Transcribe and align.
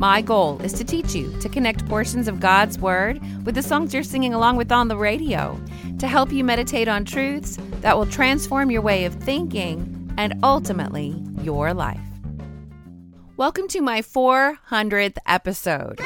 My 0.00 0.22
goal 0.22 0.58
is 0.62 0.72
to 0.72 0.82
teach 0.82 1.14
you 1.14 1.30
to 1.40 1.48
connect 1.50 1.86
portions 1.86 2.26
of 2.26 2.40
God's 2.40 2.78
Word 2.78 3.20
with 3.44 3.54
the 3.54 3.62
songs 3.62 3.92
you're 3.92 4.02
singing 4.02 4.32
along 4.32 4.56
with 4.56 4.72
on 4.72 4.88
the 4.88 4.96
radio, 4.96 5.60
to 5.98 6.08
help 6.08 6.32
you 6.32 6.42
meditate 6.42 6.88
on 6.88 7.04
truths 7.04 7.58
that 7.82 7.98
will 7.98 8.06
transform 8.06 8.70
your 8.70 8.80
way 8.80 9.04
of 9.04 9.12
thinking 9.16 10.10
and 10.16 10.42
ultimately 10.42 11.22
your 11.42 11.74
life. 11.74 12.00
Welcome 13.36 13.68
to 13.68 13.82
my 13.82 14.00
400th 14.00 15.18
episode. 15.26 16.00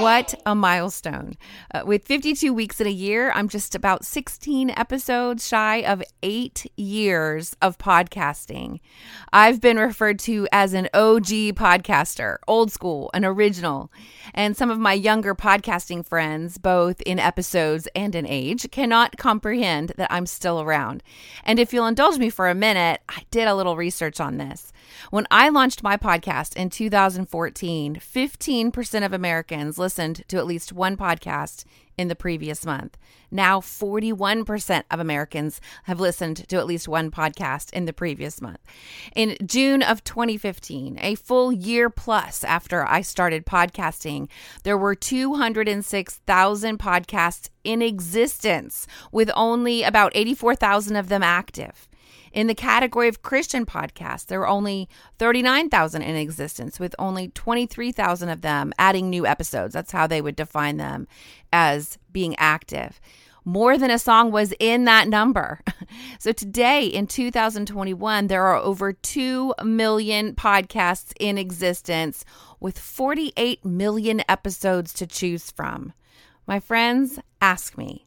What 0.00 0.34
a 0.44 0.54
milestone. 0.54 1.34
Uh, 1.72 1.82
with 1.84 2.04
52 2.06 2.52
weeks 2.52 2.80
in 2.80 2.86
a 2.86 2.90
year, 2.90 3.30
I'm 3.32 3.48
just 3.48 3.74
about 3.74 4.04
16 4.04 4.70
episodes 4.70 5.46
shy 5.46 5.82
of 5.82 6.02
eight 6.22 6.66
years 6.76 7.54
of 7.62 7.78
podcasting. 7.78 8.80
I've 9.32 9.60
been 9.60 9.78
referred 9.78 10.18
to 10.20 10.48
as 10.50 10.72
an 10.72 10.88
OG 10.94 11.54
podcaster, 11.54 12.38
old 12.48 12.72
school, 12.72 13.10
an 13.14 13.24
original. 13.24 13.92
And 14.34 14.56
some 14.56 14.70
of 14.70 14.78
my 14.78 14.94
younger 14.94 15.34
podcasting 15.34 16.04
friends, 16.04 16.58
both 16.58 17.00
in 17.02 17.20
episodes 17.20 17.86
and 17.94 18.14
in 18.14 18.26
age, 18.26 18.70
cannot 18.72 19.16
comprehend 19.16 19.92
that 19.96 20.10
I'm 20.10 20.26
still 20.26 20.60
around. 20.60 21.02
And 21.44 21.60
if 21.60 21.72
you'll 21.72 21.86
indulge 21.86 22.18
me 22.18 22.30
for 22.30 22.48
a 22.48 22.54
minute, 22.54 23.00
I 23.08 23.22
did 23.30 23.46
a 23.46 23.54
little 23.54 23.76
research 23.76 24.18
on 24.18 24.38
this. 24.38 24.72
When 25.10 25.26
I 25.30 25.48
launched 25.48 25.82
my 25.82 25.96
podcast 25.96 26.56
in 26.56 26.70
2014, 26.70 27.96
15% 27.96 29.04
of 29.04 29.12
Americans 29.12 29.78
listened 29.78 30.24
to 30.28 30.36
at 30.36 30.46
least 30.46 30.72
one 30.72 30.96
podcast 30.96 31.64
in 31.96 32.08
the 32.08 32.16
previous 32.16 32.66
month. 32.66 32.96
Now, 33.30 33.60
41% 33.60 34.84
of 34.90 35.00
Americans 35.00 35.60
have 35.84 36.00
listened 36.00 36.48
to 36.48 36.56
at 36.56 36.66
least 36.66 36.88
one 36.88 37.10
podcast 37.10 37.72
in 37.72 37.84
the 37.84 37.92
previous 37.92 38.40
month. 38.40 38.60
In 39.14 39.36
June 39.44 39.82
of 39.82 40.04
2015, 40.04 40.98
a 41.00 41.14
full 41.14 41.52
year 41.52 41.90
plus 41.90 42.44
after 42.44 42.86
I 42.86 43.00
started 43.02 43.46
podcasting, 43.46 44.28
there 44.62 44.78
were 44.78 44.94
206,000 44.94 46.78
podcasts 46.78 47.48
in 47.64 47.82
existence, 47.82 48.86
with 49.10 49.30
only 49.34 49.82
about 49.82 50.12
84,000 50.14 50.96
of 50.96 51.08
them 51.08 51.22
active. 51.22 51.88
In 52.34 52.48
the 52.48 52.54
category 52.54 53.06
of 53.06 53.22
Christian 53.22 53.64
podcasts, 53.64 54.26
there 54.26 54.40
are 54.40 54.48
only 54.48 54.88
39,000 55.20 56.02
in 56.02 56.16
existence, 56.16 56.80
with 56.80 56.92
only 56.98 57.28
23,000 57.28 58.28
of 58.28 58.40
them 58.40 58.72
adding 58.76 59.08
new 59.08 59.24
episodes. 59.24 59.72
That's 59.72 59.92
how 59.92 60.08
they 60.08 60.20
would 60.20 60.34
define 60.34 60.76
them 60.76 61.06
as 61.52 61.96
being 62.10 62.34
active. 62.36 63.00
More 63.44 63.78
than 63.78 63.92
a 63.92 64.00
song 64.00 64.32
was 64.32 64.52
in 64.58 64.84
that 64.84 65.08
number. 65.08 65.60
So 66.18 66.32
today 66.32 66.86
in 66.86 67.06
2021, 67.06 68.28
there 68.28 68.44
are 68.44 68.56
over 68.56 68.94
2 68.94 69.54
million 69.62 70.34
podcasts 70.34 71.12
in 71.20 71.36
existence 71.36 72.24
with 72.58 72.78
48 72.78 73.62
million 73.64 74.22
episodes 74.26 74.94
to 74.94 75.06
choose 75.06 75.50
from. 75.50 75.92
My 76.46 76.60
friends, 76.60 77.18
ask 77.42 77.76
me, 77.76 78.06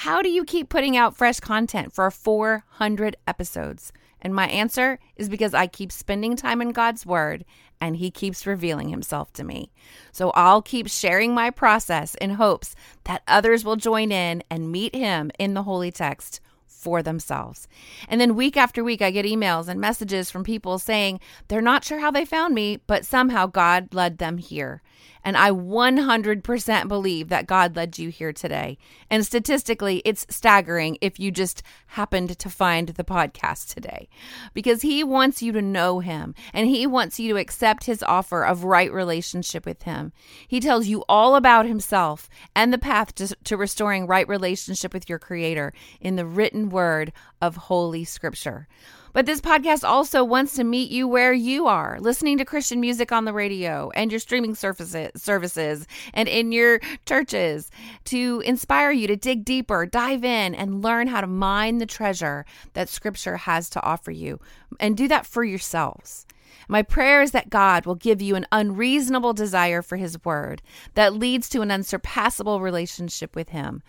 how 0.00 0.20
do 0.20 0.28
you 0.28 0.44
keep 0.44 0.68
putting 0.68 0.94
out 0.94 1.16
fresh 1.16 1.40
content 1.40 1.90
for 1.90 2.10
400 2.10 3.16
episodes? 3.26 3.94
And 4.20 4.34
my 4.34 4.46
answer 4.48 4.98
is 5.16 5.30
because 5.30 5.54
I 5.54 5.66
keep 5.66 5.90
spending 5.90 6.36
time 6.36 6.60
in 6.60 6.72
God's 6.72 7.06
Word 7.06 7.46
and 7.80 7.96
He 7.96 8.10
keeps 8.10 8.46
revealing 8.46 8.90
Himself 8.90 9.32
to 9.32 9.42
me. 9.42 9.72
So 10.12 10.32
I'll 10.32 10.60
keep 10.60 10.86
sharing 10.86 11.32
my 11.32 11.48
process 11.48 12.14
in 12.16 12.32
hopes 12.32 12.74
that 13.04 13.22
others 13.26 13.64
will 13.64 13.76
join 13.76 14.12
in 14.12 14.42
and 14.50 14.70
meet 14.70 14.94
Him 14.94 15.30
in 15.38 15.54
the 15.54 15.62
Holy 15.62 15.90
Text 15.90 16.40
for 16.66 17.02
themselves. 17.02 17.66
And 18.06 18.20
then 18.20 18.36
week 18.36 18.58
after 18.58 18.84
week, 18.84 19.00
I 19.00 19.10
get 19.10 19.24
emails 19.24 19.66
and 19.66 19.80
messages 19.80 20.30
from 20.30 20.44
people 20.44 20.78
saying 20.78 21.20
they're 21.48 21.62
not 21.62 21.84
sure 21.84 22.00
how 22.00 22.10
they 22.10 22.26
found 22.26 22.54
me, 22.54 22.80
but 22.86 23.06
somehow 23.06 23.46
God 23.46 23.94
led 23.94 24.18
them 24.18 24.36
here. 24.36 24.82
And 25.24 25.36
I 25.36 25.50
100% 25.50 26.88
believe 26.88 27.28
that 27.28 27.46
God 27.46 27.74
led 27.74 27.98
you 27.98 28.10
here 28.10 28.32
today. 28.32 28.78
And 29.10 29.26
statistically, 29.26 30.02
it's 30.04 30.26
staggering 30.30 30.98
if 31.00 31.18
you 31.18 31.30
just 31.30 31.62
happened 31.88 32.38
to 32.38 32.48
find 32.48 32.90
the 32.90 33.04
podcast 33.04 33.74
today 33.74 34.08
because 34.54 34.82
He 34.82 35.02
wants 35.02 35.42
you 35.42 35.52
to 35.52 35.62
know 35.62 36.00
Him 36.00 36.34
and 36.52 36.68
He 36.68 36.86
wants 36.86 37.18
you 37.18 37.32
to 37.32 37.40
accept 37.40 37.84
His 37.84 38.02
offer 38.02 38.44
of 38.44 38.64
right 38.64 38.92
relationship 38.92 39.66
with 39.66 39.82
Him. 39.82 40.12
He 40.46 40.60
tells 40.60 40.86
you 40.86 41.04
all 41.08 41.34
about 41.34 41.66
Himself 41.66 42.28
and 42.54 42.72
the 42.72 42.78
path 42.78 43.14
to, 43.16 43.34
to 43.44 43.56
restoring 43.56 44.06
right 44.06 44.28
relationship 44.28 44.94
with 44.94 45.08
your 45.08 45.18
Creator 45.18 45.72
in 46.00 46.16
the 46.16 46.26
written 46.26 46.68
word 46.68 47.12
of 47.40 47.56
Holy 47.56 48.04
Scripture. 48.04 48.68
But 49.16 49.24
this 49.24 49.40
podcast 49.40 49.82
also 49.82 50.22
wants 50.22 50.52
to 50.56 50.62
meet 50.62 50.90
you 50.90 51.08
where 51.08 51.32
you 51.32 51.66
are, 51.68 51.96
listening 52.00 52.36
to 52.36 52.44
Christian 52.44 52.80
music 52.80 53.12
on 53.12 53.24
the 53.24 53.32
radio 53.32 53.90
and 53.94 54.12
your 54.12 54.18
streaming 54.18 54.54
services, 54.54 55.10
services 55.16 55.86
and 56.12 56.28
in 56.28 56.52
your 56.52 56.80
churches 57.06 57.70
to 58.04 58.42
inspire 58.44 58.90
you 58.90 59.06
to 59.06 59.16
dig 59.16 59.42
deeper, 59.42 59.86
dive 59.86 60.22
in, 60.22 60.54
and 60.54 60.82
learn 60.82 61.06
how 61.06 61.22
to 61.22 61.26
mine 61.26 61.78
the 61.78 61.86
treasure 61.86 62.44
that 62.74 62.90
Scripture 62.90 63.38
has 63.38 63.70
to 63.70 63.82
offer 63.82 64.10
you. 64.10 64.38
And 64.78 64.98
do 64.98 65.08
that 65.08 65.24
for 65.24 65.42
yourselves. 65.42 66.26
My 66.68 66.82
prayer 66.82 67.22
is 67.22 67.30
that 67.32 67.50
God 67.50 67.86
will 67.86 67.94
give 67.94 68.20
you 68.20 68.36
an 68.36 68.46
unreasonable 68.52 69.32
desire 69.32 69.82
for 69.82 69.96
His 69.96 70.22
Word 70.24 70.62
that 70.94 71.14
leads 71.14 71.48
to 71.50 71.62
an 71.62 71.70
unsurpassable 71.70 72.60
relationship 72.60 73.36
with 73.36 73.50
Him. 73.50 73.82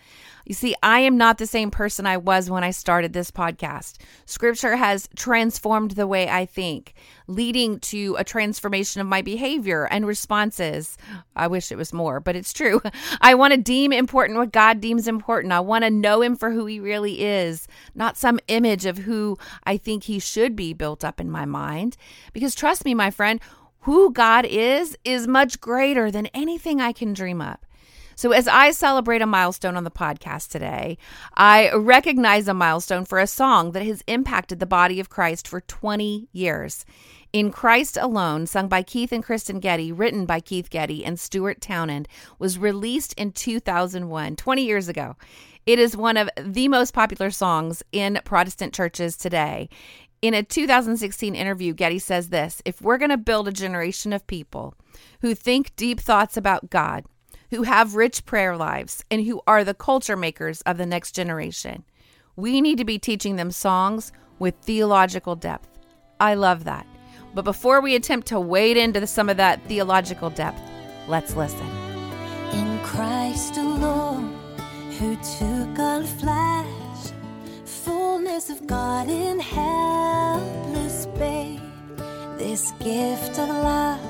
You 0.44 0.54
see, 0.54 0.74
I 0.82 1.00
am 1.00 1.18
not 1.18 1.38
the 1.38 1.46
same 1.46 1.70
person 1.70 2.06
I 2.06 2.16
was 2.16 2.48
when 2.48 2.64
I 2.64 2.70
started 2.70 3.12
this 3.12 3.30
podcast. 3.30 3.98
Scripture 4.24 4.76
has 4.76 5.08
transformed 5.14 5.92
the 5.92 6.06
way 6.06 6.28
I 6.28 6.46
think, 6.46 6.94
leading 7.28 7.78
to 7.78 8.16
a 8.18 8.24
transformation 8.24 9.00
of 9.00 9.06
my 9.06 9.22
behavior 9.22 9.86
and 9.90 10.06
responses. 10.06 10.96
I 11.36 11.46
wish 11.46 11.70
it 11.70 11.78
was 11.78 11.92
more, 11.92 12.18
but 12.18 12.34
it's 12.34 12.52
true. 12.52 12.80
I 13.20 13.34
want 13.34 13.52
to 13.52 13.60
deem 13.60 13.92
important 13.92 14.38
what 14.38 14.50
God 14.50 14.80
deems 14.80 15.06
important. 15.06 15.52
I 15.52 15.60
want 15.60 15.84
to 15.84 15.90
know 15.90 16.22
Him 16.22 16.34
for 16.34 16.50
who 16.50 16.66
He 16.66 16.80
really 16.80 17.22
is, 17.22 17.68
not 17.94 18.16
some 18.16 18.40
image 18.48 18.86
of 18.86 18.98
who 18.98 19.38
I 19.64 19.76
think 19.76 20.04
He 20.04 20.18
should 20.18 20.56
be 20.56 20.72
built 20.72 21.04
up 21.04 21.20
in 21.20 21.30
my 21.30 21.44
mind. 21.44 21.96
Because 22.32 22.54
trust 22.54 22.84
me, 22.84 22.94
my 22.94 23.10
friend, 23.10 23.40
who 23.80 24.12
God 24.12 24.44
is 24.44 24.96
is 25.04 25.28
much 25.28 25.60
greater 25.60 26.10
than 26.10 26.26
anything 26.26 26.80
I 26.80 26.92
can 26.92 27.12
dream 27.12 27.40
up. 27.40 27.64
So, 28.18 28.32
as 28.32 28.48
I 28.48 28.72
celebrate 28.72 29.22
a 29.22 29.26
milestone 29.26 29.76
on 29.76 29.84
the 29.84 29.92
podcast 29.92 30.48
today, 30.48 30.98
I 31.36 31.70
recognize 31.72 32.48
a 32.48 32.52
milestone 32.52 33.04
for 33.04 33.20
a 33.20 33.28
song 33.28 33.70
that 33.72 33.84
has 33.84 34.02
impacted 34.08 34.58
the 34.58 34.66
body 34.66 34.98
of 34.98 35.08
Christ 35.08 35.46
for 35.46 35.60
20 35.60 36.28
years. 36.32 36.84
In 37.32 37.50
Christ 37.50 37.98
Alone, 38.00 38.46
sung 38.46 38.68
by 38.68 38.82
Keith 38.82 39.12
and 39.12 39.22
Kristyn 39.22 39.60
Getty, 39.60 39.92
written 39.92 40.24
by 40.24 40.40
Keith 40.40 40.70
Getty 40.70 41.04
and 41.04 41.20
Stuart 41.20 41.60
Townend, 41.60 42.08
was 42.38 42.58
released 42.58 43.12
in 43.18 43.32
2001, 43.32 44.34
20 44.36 44.64
years 44.64 44.88
ago. 44.88 45.14
It 45.66 45.78
is 45.78 45.94
one 45.94 46.16
of 46.16 46.30
the 46.42 46.68
most 46.68 46.94
popular 46.94 47.30
songs 47.30 47.82
in 47.92 48.18
Protestant 48.24 48.72
churches 48.72 49.14
today. 49.14 49.68
In 50.22 50.32
a 50.32 50.42
2016 50.42 51.34
interview, 51.34 51.74
Getty 51.74 51.98
says 51.98 52.30
this 52.30 52.62
If 52.64 52.80
we're 52.80 52.96
going 52.96 53.10
to 53.10 53.18
build 53.18 53.46
a 53.46 53.52
generation 53.52 54.14
of 54.14 54.26
people 54.26 54.74
who 55.20 55.34
think 55.34 55.76
deep 55.76 56.00
thoughts 56.00 56.38
about 56.38 56.70
God, 56.70 57.04
who 57.50 57.64
have 57.64 57.94
rich 57.94 58.24
prayer 58.24 58.56
lives 58.56 59.04
and 59.10 59.26
who 59.26 59.42
are 59.46 59.64
the 59.64 59.74
culture 59.74 60.16
makers 60.16 60.62
of 60.62 60.78
the 60.78 60.86
next 60.86 61.12
generation. 61.12 61.84
We 62.36 62.62
need 62.62 62.78
to 62.78 62.84
be 62.84 62.98
teaching 62.98 63.36
them 63.36 63.50
songs 63.50 64.12
with 64.38 64.54
theological 64.62 65.36
depth. 65.36 65.68
I 66.20 66.34
love 66.34 66.64
that. 66.64 66.86
But 67.38 67.44
before 67.44 67.80
we 67.80 67.94
attempt 67.94 68.26
to 68.28 68.40
wade 68.40 68.76
into 68.76 69.06
some 69.06 69.28
of 69.28 69.36
that 69.36 69.62
theological 69.68 70.28
depth, 70.28 70.60
let's 71.06 71.36
listen. 71.36 71.68
In 72.52 72.80
Christ 72.82 73.56
alone, 73.56 74.36
who 74.98 75.14
took 75.14 75.78
our 75.78 76.02
flesh 76.02 77.12
fullness 77.64 78.50
of 78.50 78.66
God 78.66 79.08
in 79.08 79.38
helpless 79.38 81.06
babe, 81.16 81.60
this 82.38 82.72
gift 82.80 83.38
of 83.38 83.48
love 83.48 84.00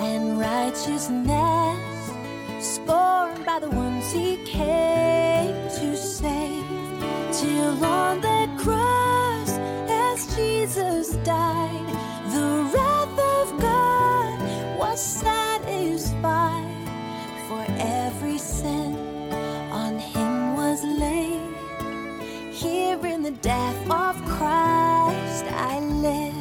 and 0.00 0.38
righteousness, 0.38 2.12
scorned 2.60 3.44
by 3.44 3.58
the 3.58 3.70
ones 3.70 4.12
he 4.12 4.36
came 4.44 5.56
to 5.70 5.96
save, 5.96 6.64
till 7.32 7.84
on 7.84 8.20
that 8.20 8.56
cross, 8.60 9.58
as 9.90 10.36
Jesus 10.36 11.16
died, 11.24 11.93
the 23.24 23.30
death 23.30 23.90
of 23.90 24.22
Christ 24.26 25.46
I 25.46 25.80
live. 25.80 26.34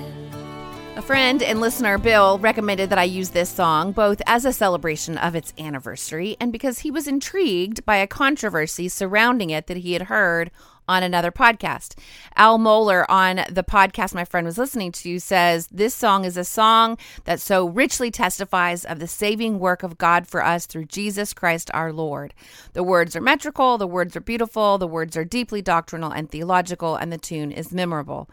A 0.98 1.02
friend 1.02 1.42
and 1.42 1.62
listener, 1.62 1.98
Bill, 1.98 2.38
recommended 2.40 2.90
that 2.90 3.00
I 3.00 3.06
use 3.06 3.30
this 3.30 3.50
song 3.50 3.94
both 3.94 4.22
as 4.28 4.44
a 4.44 4.52
celebration 4.52 5.18
of 5.18 5.34
its 5.34 5.54
anniversary 5.58 6.36
and 6.42 6.52
because 6.52 6.80
he 6.80 6.92
was 6.92 7.08
intrigued 7.08 7.86
by 7.86 7.96
a 7.96 8.08
controversy 8.08 8.90
surrounding 8.90 9.50
it 9.50 9.68
that 9.68 9.78
he 9.78 9.94
had 9.94 10.04
heard 10.04 10.52
on 10.88 11.04
another 11.04 11.32
podcast. 11.32 11.96
Al 12.36 12.60
Mohler 12.60 13.06
on 13.10 13.42
the 13.50 13.64
podcast 13.64 14.14
my 14.14 14.26
friend 14.26 14.46
was 14.46 14.58
listening 14.58 14.92
to 14.92 15.20
says 15.20 15.68
this 15.68 15.94
song 15.96 16.26
is 16.26 16.38
a 16.38 16.44
song 16.44 16.98
that 17.26 17.40
so 17.40 17.68
richly 17.68 18.12
testifies 18.12 18.86
of 18.86 19.00
the 19.00 19.08
saving 19.08 19.60
work 19.60 19.84
of 19.84 19.98
God 19.98 20.28
for 20.28 20.44
us 20.44 20.66
through 20.66 20.86
Jesus 20.86 21.34
Christ 21.34 21.70
our 21.74 21.94
Lord. 21.94 22.34
The 22.74 22.84
words 22.84 23.16
are 23.16 23.22
metrical, 23.22 23.78
the 23.78 23.88
words 23.88 24.16
are 24.16 24.22
beautiful, 24.22 24.78
the 24.78 24.88
words 24.88 25.16
are 25.16 25.26
deeply 25.26 25.62
doctrinal 25.62 26.12
and 26.12 26.30
theological, 26.30 26.96
and 26.96 27.12
the 27.12 27.18
tune 27.18 27.52
is 27.52 27.72
memorable. 27.72 28.30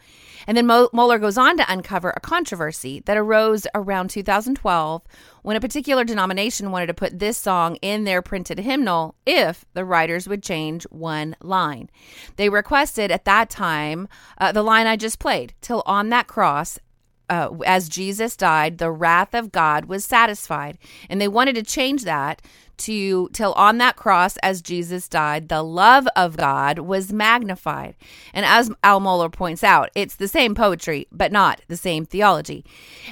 And 0.46 0.56
then 0.56 0.66
Mohler 0.66 1.20
goes 1.20 1.38
on 1.38 1.56
to 1.58 1.72
uncover 1.72 2.10
a 2.10 2.20
controversy 2.20 3.02
that 3.06 3.16
arose 3.16 3.66
around 3.74 4.10
2012 4.10 5.02
when 5.42 5.56
a 5.56 5.60
particular 5.60 6.04
denomination 6.04 6.70
wanted 6.70 6.86
to 6.86 6.94
put 6.94 7.18
this 7.18 7.38
song 7.38 7.76
in 7.76 8.04
their 8.04 8.22
printed 8.22 8.58
hymnal 8.58 9.14
if 9.26 9.64
the 9.74 9.84
writers 9.84 10.28
would 10.28 10.42
change 10.42 10.84
one 10.90 11.36
line. 11.40 11.88
They 12.40 12.48
requested 12.48 13.10
at 13.10 13.26
that 13.26 13.50
time 13.50 14.08
uh, 14.38 14.50
the 14.50 14.62
line 14.62 14.86
I 14.86 14.96
just 14.96 15.18
played, 15.18 15.52
till 15.60 15.82
on 15.84 16.08
that 16.08 16.26
cross, 16.26 16.78
uh, 17.28 17.50
as 17.66 17.86
Jesus 17.86 18.34
died, 18.34 18.78
the 18.78 18.90
wrath 18.90 19.34
of 19.34 19.52
God 19.52 19.84
was 19.84 20.06
satisfied. 20.06 20.78
And 21.10 21.20
they 21.20 21.28
wanted 21.28 21.54
to 21.56 21.62
change 21.62 22.04
that 22.04 22.40
to 22.78 23.28
till 23.34 23.52
on 23.52 23.76
that 23.76 23.96
cross 23.96 24.38
as 24.38 24.62
Jesus 24.62 25.06
died, 25.06 25.50
the 25.50 25.62
love 25.62 26.08
of 26.16 26.38
God 26.38 26.78
was 26.78 27.12
magnified. 27.12 27.94
And 28.32 28.46
as 28.46 28.70
Al 28.82 29.02
Mohler 29.02 29.30
points 29.30 29.62
out, 29.62 29.90
it's 29.94 30.16
the 30.16 30.26
same 30.26 30.54
poetry, 30.54 31.08
but 31.12 31.32
not 31.32 31.60
the 31.68 31.76
same 31.76 32.06
theology. 32.06 32.64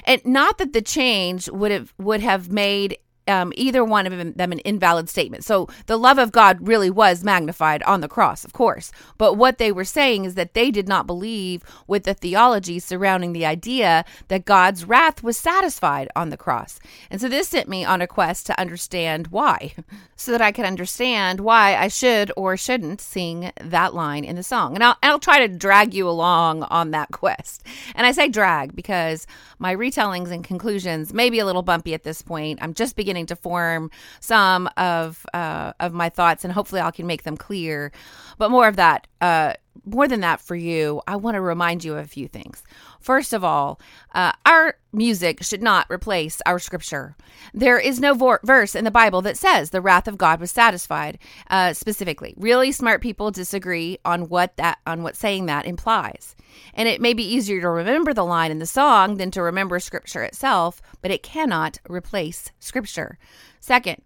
And 0.05 0.25
not 0.25 0.57
that 0.57 0.73
the 0.73 0.81
change 0.81 1.47
would 1.49 1.69
have 1.69 1.93
would 1.99 2.21
have 2.21 2.51
made 2.51 2.97
um, 3.29 3.53
either 3.55 3.85
one 3.85 4.07
of 4.07 4.35
them 4.35 4.51
an 4.51 4.59
invalid 4.59 5.07
statement. 5.07 5.45
So 5.45 5.67
the 5.85 5.97
love 5.97 6.17
of 6.17 6.31
God 6.31 6.67
really 6.67 6.89
was 6.89 7.23
magnified 7.23 7.83
on 7.83 8.01
the 8.01 8.07
cross, 8.07 8.43
of 8.43 8.53
course. 8.53 8.91
But 9.17 9.35
what 9.35 9.57
they 9.57 9.71
were 9.71 9.85
saying 9.85 10.25
is 10.25 10.35
that 10.35 10.53
they 10.53 10.71
did 10.71 10.87
not 10.87 11.07
believe 11.07 11.63
with 11.87 12.03
the 12.03 12.13
theology 12.13 12.79
surrounding 12.79 13.33
the 13.33 13.45
idea 13.45 14.03
that 14.27 14.45
God's 14.45 14.85
wrath 14.85 15.23
was 15.23 15.37
satisfied 15.37 16.09
on 16.15 16.29
the 16.29 16.37
cross. 16.37 16.79
And 17.09 17.21
so 17.21 17.29
this 17.29 17.49
sent 17.49 17.69
me 17.69 17.85
on 17.85 18.01
a 18.01 18.07
quest 18.07 18.47
to 18.47 18.59
understand 18.59 19.27
why, 19.27 19.73
so 20.15 20.31
that 20.31 20.41
I 20.41 20.51
could 20.51 20.65
understand 20.65 21.39
why 21.39 21.75
I 21.75 21.87
should 21.87 22.31
or 22.35 22.57
shouldn't 22.57 23.01
sing 23.01 23.51
that 23.61 23.93
line 23.93 24.23
in 24.23 24.35
the 24.35 24.43
song. 24.43 24.75
And 24.75 24.83
I'll, 24.83 24.97
I'll 25.03 25.19
try 25.19 25.45
to 25.45 25.53
drag 25.53 25.93
you 25.93 26.09
along 26.09 26.63
on 26.63 26.91
that 26.91 27.11
quest. 27.11 27.63
And 27.95 28.05
I 28.05 28.11
say 28.11 28.27
drag 28.27 28.75
because 28.75 29.27
my 29.59 29.75
retellings 29.75 30.31
and 30.31 30.43
conclusions 30.43 31.13
may 31.13 31.29
be 31.29 31.39
a 31.39 31.45
little 31.45 31.61
bumpy 31.61 31.93
at 31.93 32.03
this 32.03 32.21
point. 32.21 32.59
I'm 32.61 32.73
just 32.73 32.95
beginning 32.95 33.18
to 33.27 33.35
form 33.35 33.91
some 34.19 34.69
of 34.77 35.25
uh, 35.33 35.73
of 35.79 35.93
my 35.93 36.09
thoughts, 36.09 36.43
and 36.43 36.53
hopefully, 36.53 36.81
I 36.81 36.91
can 36.91 37.07
make 37.07 37.23
them 37.23 37.37
clear. 37.37 37.91
But 38.37 38.51
more 38.51 38.67
of 38.67 38.75
that, 38.77 39.07
uh, 39.21 39.53
more 39.85 40.07
than 40.07 40.21
that, 40.21 40.41
for 40.41 40.55
you, 40.55 41.01
I 41.07 41.15
want 41.15 41.35
to 41.35 41.41
remind 41.41 41.83
you 41.83 41.93
of 41.93 42.05
a 42.05 42.07
few 42.07 42.27
things. 42.27 42.63
First 42.99 43.33
of 43.33 43.43
all, 43.43 43.79
uh, 44.13 44.33
our 44.45 44.75
music 44.91 45.43
should 45.43 45.61
not 45.61 45.87
replace 45.89 46.41
our 46.45 46.59
scripture. 46.59 47.15
There 47.53 47.79
is 47.79 47.99
no 47.99 48.13
vor- 48.13 48.41
verse 48.43 48.75
in 48.75 48.83
the 48.83 48.91
Bible 48.91 49.21
that 49.21 49.37
says 49.37 49.69
the 49.69 49.81
wrath 49.81 50.07
of 50.07 50.17
God 50.17 50.39
was 50.39 50.51
satisfied 50.51 51.17
uh, 51.49 51.73
specifically. 51.73 52.33
Really 52.37 52.71
smart 52.71 53.01
people 53.01 53.31
disagree 53.31 53.99
on 54.03 54.29
what 54.29 54.57
that 54.57 54.79
on 54.85 55.03
what 55.03 55.15
saying 55.15 55.45
that 55.45 55.65
implies. 55.65 56.35
And 56.73 56.87
it 56.87 57.01
may 57.01 57.13
be 57.13 57.23
easier 57.23 57.61
to 57.61 57.69
remember 57.69 58.13
the 58.13 58.25
line 58.25 58.51
in 58.51 58.59
the 58.59 58.65
song 58.65 59.17
than 59.17 59.31
to 59.31 59.41
remember 59.41 59.79
scripture 59.79 60.23
itself, 60.23 60.81
but 61.01 61.11
it 61.11 61.23
cannot 61.23 61.79
replace 61.89 62.51
scripture. 62.59 63.17
Second, 63.59 64.01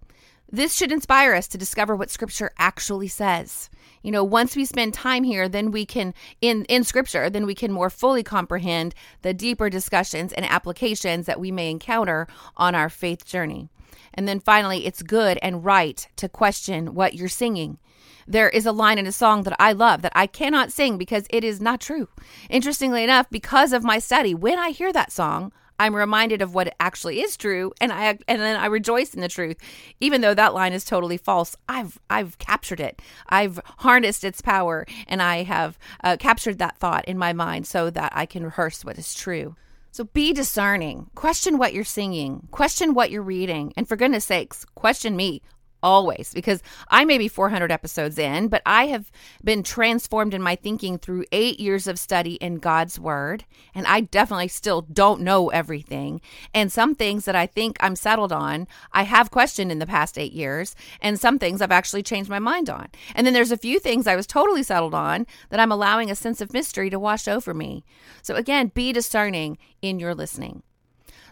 this 0.52 0.76
should 0.76 0.92
inspire 0.92 1.34
us 1.34 1.48
to 1.48 1.58
discover 1.58 1.96
what 1.96 2.12
scripture 2.12 2.52
actually 2.60 3.08
says. 3.08 3.72
You 4.04 4.12
know, 4.12 4.24
once 4.24 4.56
we 4.56 4.66
spend 4.66 4.94
time 4.94 5.24
here, 5.24 5.50
then 5.50 5.72
we 5.72 5.86
can 5.86 6.14
in 6.42 6.66
in 6.66 6.84
scripture, 6.84 7.30
then 7.30 7.46
we 7.46 7.56
can 7.56 7.72
more 7.72 7.90
fully 7.90 8.22
comprehend 8.22 8.94
the 9.24 9.34
deeper 9.34 9.70
discussions 9.70 10.32
and 10.32 10.46
applications 10.46 11.26
that 11.26 11.40
we 11.40 11.52
may 11.52 11.72
encounter 11.72 12.28
on 12.56 12.76
our 12.76 12.90
faith 12.90 13.26
journey. 13.26 13.70
And 14.14 14.28
then 14.28 14.40
finally, 14.40 14.86
it's 14.86 15.02
good 15.02 15.40
and 15.42 15.66
right 15.66 16.08
to 16.18 16.30
question 16.30 16.94
what 16.94 17.16
you're 17.16 17.30
singing. 17.30 17.80
There 18.28 18.50
is 18.50 18.66
a 18.66 18.72
line 18.72 18.98
in 18.98 19.08
a 19.08 19.12
song 19.12 19.44
that 19.44 19.56
I 19.60 19.74
love 19.74 20.02
that 20.02 20.14
I 20.16 20.28
cannot 20.28 20.72
sing 20.72 20.98
because 20.98 21.26
it 21.30 21.44
is 21.44 21.62
not 21.62 21.82
true. 21.82 22.08
Interestingly 22.50 23.04
enough, 23.04 23.30
because 23.30 23.74
of 23.74 23.84
my 23.84 24.00
study, 24.00 24.34
when 24.34 24.60
I 24.60 24.70
hear 24.70 24.94
that 24.94 25.12
song, 25.12 25.52
I'm 25.80 25.96
reminded 25.96 26.42
of 26.42 26.54
what 26.54 26.74
actually 26.80 27.22
is 27.22 27.36
true, 27.36 27.74
and 27.82 27.92
I 27.92 28.18
and 28.28 28.42
then 28.42 28.56
I 28.56 28.68
rejoice 28.68 29.14
in 29.14 29.22
the 29.22 29.28
truth, 29.28 29.58
even 30.00 30.22
though 30.22 30.34
that 30.34 30.54
line 30.54 30.72
is 30.72 30.86
totally 30.86 31.18
false. 31.18 31.58
I've 31.68 32.00
I've 32.10 32.38
captured 32.38 32.80
it. 32.80 33.02
I've 33.28 33.60
harnessed 33.80 34.24
its 34.24 34.42
power, 34.42 34.86
and 35.08 35.22
I 35.22 35.44
have 35.44 35.78
uh, 36.04 36.18
captured 36.18 36.60
that 36.60 36.78
thought 36.78 37.06
in 37.06 37.18
my 37.18 37.34
mind 37.34 37.68
so 37.68 37.90
that 37.90 38.14
I 38.16 38.26
can 38.26 38.44
rehearse 38.44 38.86
what 38.86 38.98
is 38.98 39.14
true. 39.14 39.56
So 39.92 40.06
be 40.06 40.32
discerning. 40.32 41.10
Question 41.16 41.58
what 41.58 41.74
you're 41.74 41.84
singing. 41.84 42.48
Question 42.52 42.94
what 42.94 43.12
you're 43.12 43.22
reading, 43.22 43.74
and 43.76 43.88
for 43.88 43.96
goodness 43.96 44.26
sakes, 44.26 44.66
question 44.76 45.16
me 45.16 45.42
always 45.84 46.34
because 46.34 46.64
I 46.88 47.06
may 47.06 47.18
be 47.18 47.28
400 47.28 47.72
episodes 47.72 48.18
in, 48.18 48.48
but 48.48 48.64
I 48.66 48.88
have 48.88 49.12
been 49.44 49.62
transformed 49.62 50.34
in 50.34 50.42
my 50.42 50.56
thinking 50.56 50.98
through 50.98 51.26
eight 51.32 51.60
years 51.60 51.86
of 51.86 52.00
study 52.00 52.36
in 52.36 52.56
God's 52.56 53.00
Word. 53.00 53.46
And 53.76 53.86
I 53.86 54.02
definitely 54.02 54.48
still 54.48 54.82
don't 54.82 55.22
know 55.22 55.50
everything. 55.50 56.22
And 56.54 56.72
some 56.72 56.96
things 56.96 57.26
that 57.26 57.36
I 57.36 57.46
think 57.46 57.78
I'm 57.82 57.96
settled 57.96 58.32
on, 58.32 58.68
I 58.94 59.04
have 59.04 59.30
questioned 59.30 59.72
in 59.72 59.80
the 59.80 59.86
past 59.86 60.18
eight 60.18 60.34
years. 60.34 60.76
And 61.02 61.20
some 61.20 61.38
things 61.38 61.62
I've 61.62 61.72
actually 61.72 62.04
changed 62.04 62.30
my 62.30 62.40
mind 62.40 62.70
on. 62.70 62.88
And 63.14 63.28
then 63.28 63.34
there's 63.34 63.52
a 63.52 63.58
few 63.58 63.80
things 63.80 64.08
I 64.08 64.16
was 64.16 64.26
totally 64.26 64.64
settled 64.64 64.96
on 64.96 65.28
that 65.50 65.60
I'm 65.60 65.72
allowing 65.72 66.10
a 66.10 66.16
sense 66.16 66.42
of 66.42 66.54
mystery 66.54 66.90
to 66.90 67.00
wash 67.00 67.28
over 67.28 67.54
me. 67.54 67.84
So 68.22 68.36
again, 68.36 68.72
be 68.74 68.94
discerning 68.94 69.58
in 69.82 70.00
your 70.00 70.16
listening. 70.16 70.64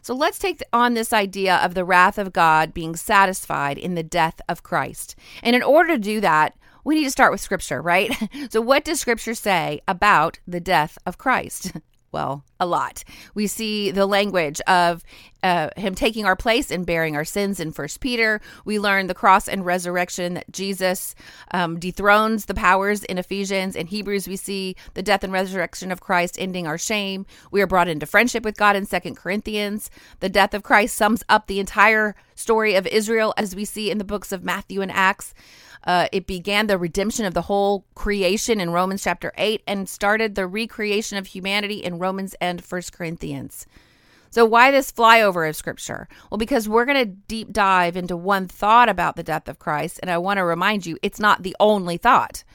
So 0.02 0.16
let's 0.16 0.40
take 0.40 0.62
on 0.74 0.94
this 0.94 1.14
idea 1.14 1.58
of 1.58 1.74
the 1.74 1.86
wrath 1.86 2.18
of 2.18 2.34
God 2.34 2.74
being 2.74 2.96
satisfied 2.96 3.78
in 3.78 3.96
the 3.96 4.04
death 4.04 4.42
of 4.50 4.64
Christ. 4.64 5.16
And 5.44 5.56
in 5.56 5.64
order 5.64 5.94
to 5.94 6.00
do 6.00 6.22
that, 6.22 6.56
we 6.84 6.96
need 6.96 7.04
to 7.04 7.12
start 7.12 7.32
with 7.32 7.42
scripture, 7.42 7.82
right? 7.82 8.12
So, 8.50 8.60
what 8.60 8.84
does 8.84 9.00
scripture 9.00 9.36
say 9.36 9.82
about 9.88 10.40
the 10.48 10.60
death 10.60 10.98
of 11.06 11.18
Christ? 11.18 11.74
well, 12.12 12.44
a 12.60 12.66
lot. 12.66 13.04
We 13.34 13.48
see 13.48 13.92
the 13.92 14.06
language 14.06 14.60
of 14.68 15.04
uh, 15.44 15.70
him 15.76 15.96
taking 15.96 16.26
our 16.26 16.36
place 16.36 16.70
and 16.70 16.86
bearing 16.86 17.16
our 17.16 17.26
sins 17.26 17.60
in 17.60 17.72
First 17.72 18.00
Peter. 18.00 18.42
We 18.66 18.80
learn 18.80 19.08
the 19.08 19.14
cross 19.14 19.48
and 19.48 19.66
resurrection 19.66 20.36
that 20.36 20.52
Jesus 20.52 21.16
um, 21.52 21.80
dethrones 21.80 22.46
the 22.46 22.54
powers 22.54 23.04
in 23.06 23.18
Ephesians. 23.18 23.76
In 23.76 23.88
Hebrews, 23.88 24.28
we 24.28 24.36
see 24.36 24.76
the 24.94 25.02
death 25.02 25.24
and 25.24 25.34
resurrection 25.34 25.92
of 25.92 26.02
Christ 26.02 26.36
ending 26.38 26.68
our 26.68 26.78
shame. 26.78 27.26
We 27.50 27.62
are 27.62 27.68
brought 27.68 27.88
into 27.88 28.06
friendship 28.06 28.44
with 28.44 28.58
God 28.58 28.76
in 28.76 28.86
Second 28.86 29.16
Corinthians. 29.16 29.90
The 30.20 30.30
death 30.30 30.54
of 30.54 30.64
Christ 30.64 30.96
sums 30.96 31.24
up 31.30 31.48
the 31.48 31.60
entire 31.60 32.16
story 32.36 32.76
of 32.76 32.86
Israel 32.88 33.34
as 33.38 33.56
we 33.56 33.66
see 33.66 33.90
in 33.90 33.98
the 33.98 34.04
books 34.04 34.32
of 34.32 34.44
Matthew 34.44 34.82
and 34.82 34.92
Acts. 34.92 35.34
Uh, 35.84 36.08
it 36.12 36.28
began 36.28 36.68
the 36.68 36.78
redemption 36.78 37.26
of 37.26 37.34
the 37.34 37.44
whole 37.44 37.86
creation 37.96 38.60
in 38.60 38.70
Romans 38.70 39.04
chapter 39.04 39.34
8 39.38 39.64
and 39.66 39.90
started 39.90 40.36
the 40.36 40.48
recreation 40.48 41.18
of 41.18 41.28
humanity 41.28 41.84
in 41.84 42.00
Romans 42.00 42.36
and 42.40 42.64
First 42.64 42.94
Corinthians. 42.94 43.66
So, 44.30 44.46
why 44.46 44.72
this 44.72 44.92
flyover 44.92 45.50
of 45.50 45.58
scripture? 45.58 46.08
Well, 46.30 46.38
because 46.38 46.70
we're 46.70 46.86
going 46.86 47.06
to 47.06 47.14
deep 47.28 47.52
dive 47.52 47.98
into 47.98 48.16
one 48.16 48.48
thought 48.48 48.88
about 48.88 49.18
the 49.18 49.24
death 49.24 49.50
of 49.50 49.60
Christ. 49.60 50.00
And 50.02 50.10
I 50.10 50.20
want 50.20 50.38
to 50.38 50.46
remind 50.46 50.86
you, 50.86 50.98
it's 51.02 51.20
not 51.20 51.44
the 51.44 51.56
only 51.60 51.98
thought. 51.98 52.46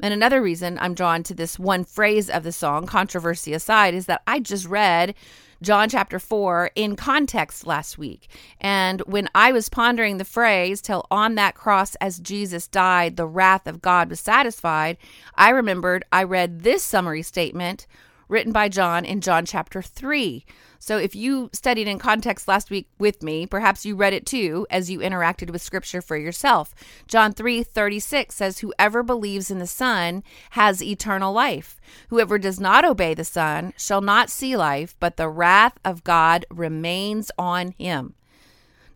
And 0.00 0.14
another 0.14 0.40
reason 0.40 0.78
I'm 0.78 0.94
drawn 0.94 1.22
to 1.24 1.34
this 1.34 1.58
one 1.58 1.82
phrase 1.84 2.30
of 2.30 2.44
the 2.44 2.52
song, 2.52 2.86
controversy 2.86 3.54
aside, 3.54 3.94
is 3.94 4.06
that 4.06 4.22
I 4.26 4.38
just 4.38 4.66
read 4.66 5.14
John 5.62 5.88
chapter 5.88 6.18
4 6.18 6.70
in 6.74 6.96
context 6.96 7.66
last 7.66 7.98
week. 7.98 8.28
And 8.60 9.00
when 9.02 9.28
I 9.34 9.52
was 9.52 9.68
pondering 9.68 10.18
the 10.18 10.24
phrase, 10.24 10.80
till 10.80 11.06
on 11.10 11.34
that 11.36 11.54
cross 11.54 11.94
as 11.96 12.18
Jesus 12.18 12.68
died, 12.68 13.16
the 13.16 13.26
wrath 13.26 13.66
of 13.66 13.82
God 13.82 14.10
was 14.10 14.20
satisfied, 14.20 14.96
I 15.34 15.50
remembered 15.50 16.04
I 16.12 16.24
read 16.24 16.60
this 16.62 16.82
summary 16.82 17.22
statement 17.22 17.86
written 18.28 18.52
by 18.52 18.68
John 18.68 19.04
in 19.04 19.20
John 19.20 19.46
chapter 19.46 19.80
3. 19.80 20.44
So 20.78 20.98
if 20.98 21.14
you 21.14 21.50
studied 21.52 21.88
in 21.88 21.98
context 21.98 22.48
last 22.48 22.70
week 22.70 22.88
with 22.98 23.22
me, 23.22 23.46
perhaps 23.46 23.84
you 23.84 23.96
read 23.96 24.12
it 24.12 24.26
too 24.26 24.66
as 24.70 24.90
you 24.90 25.00
interacted 25.00 25.50
with 25.50 25.62
scripture 25.62 26.02
for 26.02 26.16
yourself. 26.16 26.74
John 27.08 27.32
3:36 27.32 28.34
says 28.34 28.58
whoever 28.58 29.02
believes 29.02 29.50
in 29.50 29.58
the 29.58 29.66
Son 29.66 30.22
has 30.50 30.82
eternal 30.82 31.32
life. 31.32 31.80
Whoever 32.08 32.38
does 32.38 32.60
not 32.60 32.84
obey 32.84 33.14
the 33.14 33.24
Son 33.24 33.72
shall 33.76 34.00
not 34.00 34.30
see 34.30 34.56
life, 34.56 34.94
but 35.00 35.16
the 35.16 35.28
wrath 35.28 35.78
of 35.84 36.04
God 36.04 36.44
remains 36.50 37.30
on 37.38 37.72
him. 37.78 38.14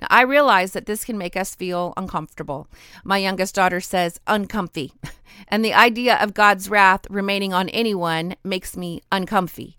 Now, 0.01 0.07
I 0.11 0.23
realize 0.23 0.73
that 0.73 0.87
this 0.87 1.05
can 1.05 1.19
make 1.19 1.37
us 1.37 1.55
feel 1.55 1.93
uncomfortable. 1.97 2.69
My 3.05 3.19
youngest 3.19 3.55
daughter 3.55 3.81
says, 3.81 4.21
uncomfy. 4.27 4.93
And 5.49 5.65
the 5.65 5.75
idea 5.75 6.17
of 6.17 6.35
God's 6.35 6.69
wrath 6.69 7.07
remaining 7.09 7.55
on 7.55 7.69
anyone 7.71 8.37
makes 8.45 8.77
me 8.77 9.01
uncomfy. 9.11 9.79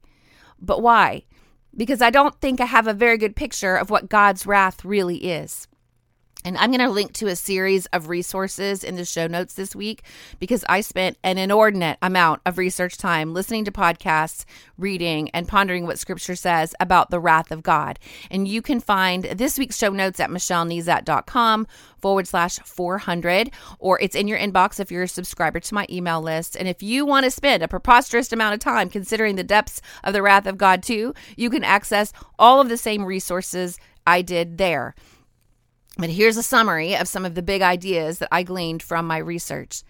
But 0.60 0.82
why? 0.82 1.24
Because 1.76 2.02
I 2.02 2.10
don't 2.10 2.40
think 2.42 2.60
I 2.60 2.66
have 2.66 2.88
a 2.88 2.94
very 2.94 3.18
good 3.18 3.36
picture 3.36 3.76
of 3.76 3.90
what 3.90 4.10
God's 4.10 4.46
wrath 4.46 4.84
really 4.84 5.18
is. 5.18 5.68
And 6.44 6.58
I'm 6.58 6.72
going 6.72 6.80
to 6.80 6.90
link 6.90 7.14
to 7.14 7.28
a 7.28 7.36
series 7.36 7.86
of 7.88 8.10
resources 8.10 8.84
in 8.84 8.96
the 8.96 9.06
show 9.06 9.28
notes 9.28 9.54
this 9.54 9.76
week 9.76 10.04
because 10.40 10.66
I 10.68 10.82
spent 10.82 11.18
an 11.24 11.38
inordinate 11.38 12.00
amount 12.02 12.42
of 12.46 12.58
research 12.58 12.98
time 12.98 13.34
listening 13.34 13.66
to 13.66 13.72
podcasts, 13.72 14.46
reading, 14.78 15.30
and 15.32 15.48
pondering 15.48 15.86
what 15.86 16.00
scripture 16.00 16.36
says 16.36 16.74
about 16.80 17.12
the 17.12 17.20
wrath 17.20 17.52
of 17.52 17.62
God. 17.62 18.00
And 18.32 18.48
you 18.48 18.62
can 18.62 18.80
find 18.80 19.26
this 19.26 19.60
week's 19.60 19.78
show 19.78 19.92
notes 19.92 20.20
at 20.20 20.32
michellenezat.com 20.32 21.68
forward 21.98 22.28
slash 22.28 22.58
400, 22.60 23.52
or 23.78 24.02
it's 24.02 24.16
in 24.16 24.28
your 24.28 24.40
inbox 24.40 24.80
if 24.80 24.92
you're 24.92 25.04
a 25.04 25.08
subscriber 25.08 25.60
to 25.60 25.74
my 25.76 25.86
email 25.90 26.22
list. 26.22 26.56
And 26.56 26.68
if 26.68 26.82
you 26.82 27.06
want 27.06 27.26
to 27.26 27.32
spend 27.32 27.62
a 27.62 27.68
preposterous 27.68 28.32
amount 28.32 28.56
of 28.56 28.60
time 28.60 28.90
considering 28.90 29.36
the 29.36 29.44
depths 29.44 29.82
of 30.04 30.14
the 30.14 30.24
wrath 30.24 30.48
of 30.48 30.58
God 30.58 30.82
too, 30.82 31.14
you 31.38 31.52
can 31.52 31.64
access 31.64 32.12
all 32.40 32.60
of 32.60 32.70
the 32.70 32.78
same 32.78 33.06
resources 33.06 33.78
I 34.08 34.24
did 34.24 34.58
there. 34.58 34.96
But 36.02 36.10
here's 36.10 36.36
a 36.36 36.42
summary 36.42 36.96
of 36.96 37.08
some 37.08 37.26
of 37.26 37.36
the 37.36 37.44
big 37.44 37.62
ideas 37.62 38.18
that 38.18 38.30
I 38.32 38.42
gleaned 38.42 38.82
from 38.82 39.06
my 39.06 39.20
research. 39.20 39.84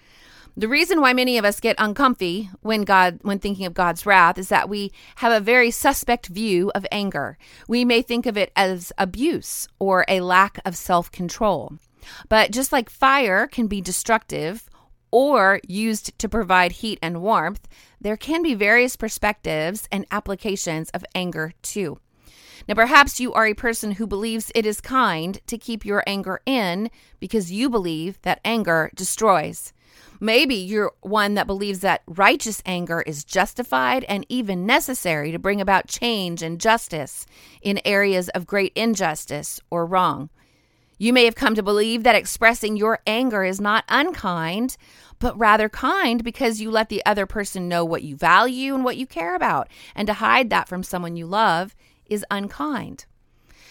The 0.57 0.67
reason 0.67 0.99
why 0.99 1.13
many 1.13 1.37
of 1.37 1.45
us 1.45 1.61
get 1.61 1.77
uncomfy 1.79 2.49
when 2.59 2.83
God 2.83 3.19
when 3.21 3.39
thinking 3.39 3.65
of 3.65 3.73
God's 3.73 4.05
wrath 4.05 4.37
is 4.37 4.49
that 4.49 4.67
we 4.67 4.91
have 5.15 5.31
a 5.31 5.39
very 5.39 5.71
suspect 5.71 6.27
view 6.27 6.69
of 6.75 6.85
anger. 6.91 7.37
We 7.69 7.85
may 7.85 8.01
think 8.01 8.25
of 8.25 8.35
it 8.35 8.51
as 8.57 8.91
abuse 8.97 9.69
or 9.79 10.03
a 10.09 10.19
lack 10.19 10.59
of 10.65 10.75
self-control. 10.75 11.77
But 12.27 12.51
just 12.51 12.73
like 12.73 12.89
fire 12.89 13.47
can 13.47 13.67
be 13.67 13.79
destructive 13.79 14.69
or 15.11 15.61
used 15.65 16.19
to 16.19 16.27
provide 16.27 16.73
heat 16.73 16.99
and 17.01 17.21
warmth, 17.21 17.69
there 18.01 18.17
can 18.17 18.43
be 18.43 18.53
various 18.53 18.97
perspectives 18.97 19.87
and 19.93 20.05
applications 20.11 20.89
of 20.89 21.05
anger 21.15 21.53
too. 21.61 21.99
Now, 22.67 22.75
perhaps 22.75 23.19
you 23.19 23.33
are 23.33 23.45
a 23.45 23.53
person 23.53 23.93
who 23.93 24.07
believes 24.07 24.51
it 24.53 24.65
is 24.65 24.81
kind 24.81 25.39
to 25.47 25.57
keep 25.57 25.85
your 25.85 26.03
anger 26.05 26.41
in 26.45 26.89
because 27.19 27.51
you 27.51 27.69
believe 27.69 28.21
that 28.21 28.41
anger 28.45 28.91
destroys. 28.95 29.73
Maybe 30.19 30.55
you're 30.55 30.93
one 31.01 31.33
that 31.33 31.47
believes 31.47 31.79
that 31.79 32.03
righteous 32.05 32.61
anger 32.65 33.01
is 33.01 33.23
justified 33.23 34.03
and 34.03 34.25
even 34.29 34.67
necessary 34.67 35.31
to 35.31 35.39
bring 35.39 35.59
about 35.59 35.87
change 35.87 36.43
and 36.43 36.61
justice 36.61 37.25
in 37.61 37.81
areas 37.83 38.29
of 38.29 38.45
great 38.45 38.71
injustice 38.75 39.59
or 39.71 39.85
wrong. 39.85 40.29
You 40.99 41.11
may 41.13 41.25
have 41.25 41.33
come 41.33 41.55
to 41.55 41.63
believe 41.63 42.03
that 42.03 42.15
expressing 42.15 42.77
your 42.77 42.99
anger 43.07 43.43
is 43.43 43.59
not 43.59 43.83
unkind, 43.89 44.77
but 45.17 45.35
rather 45.35 45.67
kind 45.67 46.23
because 46.23 46.61
you 46.61 46.69
let 46.69 46.89
the 46.89 47.03
other 47.03 47.25
person 47.25 47.67
know 47.67 47.83
what 47.83 48.03
you 48.03 48.15
value 48.15 48.75
and 48.75 48.83
what 48.83 48.97
you 48.97 49.07
care 49.07 49.33
about. 49.33 49.67
And 49.95 50.05
to 50.05 50.13
hide 50.13 50.51
that 50.51 50.67
from 50.67 50.83
someone 50.83 51.15
you 51.15 51.25
love 51.25 51.75
is 52.11 52.25
unkind. 52.29 53.05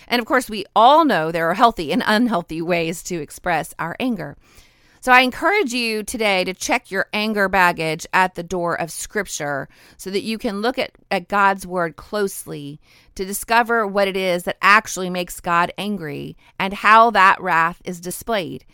And 0.08 0.18
of 0.18 0.26
course, 0.26 0.50
we 0.50 0.64
all 0.74 1.04
know 1.04 1.30
there 1.30 1.48
are 1.48 1.54
healthy 1.54 1.92
and 1.92 2.02
unhealthy 2.04 2.60
ways 2.60 3.02
to 3.04 3.20
express 3.20 3.74
our 3.78 3.94
anger. 4.00 4.36
So 5.02 5.12
I 5.12 5.20
encourage 5.20 5.72
you 5.72 6.02
today 6.02 6.44
to 6.44 6.52
check 6.52 6.90
your 6.90 7.06
anger 7.14 7.48
baggage 7.48 8.06
at 8.12 8.34
the 8.34 8.42
door 8.42 8.78
of 8.78 8.90
Scripture 8.90 9.66
so 9.96 10.10
that 10.10 10.22
you 10.22 10.36
can 10.36 10.60
look 10.60 10.78
at, 10.78 10.92
at 11.10 11.28
God's 11.28 11.66
Word 11.66 11.96
closely 11.96 12.80
to 13.14 13.24
discover 13.24 13.86
what 13.86 14.08
it 14.08 14.16
is 14.16 14.42
that 14.42 14.58
actually 14.60 15.08
makes 15.08 15.40
God 15.40 15.72
angry 15.78 16.36
and 16.58 16.74
how 16.74 17.10
that 17.12 17.40
wrath 17.40 17.80
is 17.84 17.98
displayed. 17.98 18.66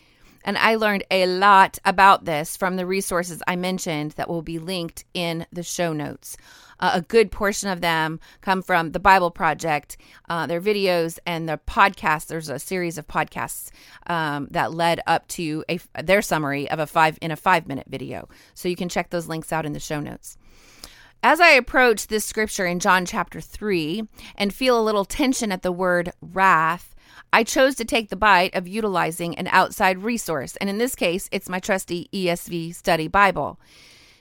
And 0.47 0.57
I 0.57 0.76
learned 0.76 1.03
a 1.11 1.26
lot 1.26 1.79
about 1.85 2.25
this 2.25 2.57
from 2.57 2.76
the 2.76 2.87
resources 2.87 3.43
I 3.49 3.57
mentioned 3.57 4.12
that 4.12 4.29
will 4.29 4.43
be 4.43 4.61
linked 4.61 5.05
in 5.12 5.45
the 5.53 5.65
show 5.65 5.93
notes. 5.93 6.37
Uh, 6.79 6.93
a 6.95 7.03
good 7.03 7.33
portion 7.33 7.69
of 7.69 7.81
them 7.81 8.21
come 8.43 8.62
from 8.62 8.93
the 8.93 9.00
Bible 9.00 9.33
Project, 9.33 9.97
uh, 10.29 10.47
their 10.47 10.61
videos 10.61 11.19
and 11.26 11.49
the 11.49 11.59
podcast. 11.67 12.29
There's 12.29 12.49
a 12.49 12.61
series 12.61 12.97
of 12.97 13.09
podcasts 13.09 13.71
um, 14.07 14.47
that 14.53 14.73
led 14.73 15.00
up 15.07 15.26
to 15.29 15.65
a, 15.69 15.81
their 16.00 16.23
summary 16.23 16.71
of 16.71 16.79
a 16.79 16.87
five 16.87 17.19
in 17.21 17.33
a 17.33 17.37
five 17.37 17.67
minute 17.67 17.87
video. 17.88 18.29
So 18.55 18.69
you 18.69 18.76
can 18.76 18.88
check 18.88 19.11
those 19.11 19.26
links 19.26 19.53
out 19.53 19.67
in 19.67 19.73
the 19.73 19.81
show 19.81 20.00
notes. 20.00 20.38
As 21.23 21.41
I 21.41 21.49
approach 21.49 22.07
this 22.07 22.25
scripture 22.25 22.67
in 22.67 22.79
John 22.79 23.05
chapter 23.05 23.41
3 23.41 24.05
and 24.37 24.55
feel 24.55 24.81
a 24.81 24.85
little 24.85 25.05
tension 25.05 25.50
at 25.50 25.62
the 25.62 25.73
word 25.73 26.12
wrath, 26.21 26.95
I 27.33 27.45
chose 27.45 27.75
to 27.76 27.85
take 27.85 28.09
the 28.09 28.16
bite 28.16 28.54
of 28.54 28.68
utilizing 28.68 29.37
an 29.37 29.49
outside 29.49 29.99
resource, 29.99 30.56
and 30.56 30.71
in 30.71 30.78
this 30.78 30.95
case, 30.95 31.28
it's 31.33 31.49
my 31.49 31.59
trusty 31.59 32.09
ESV 32.12 32.75
Study 32.75 33.09
Bible. 33.09 33.59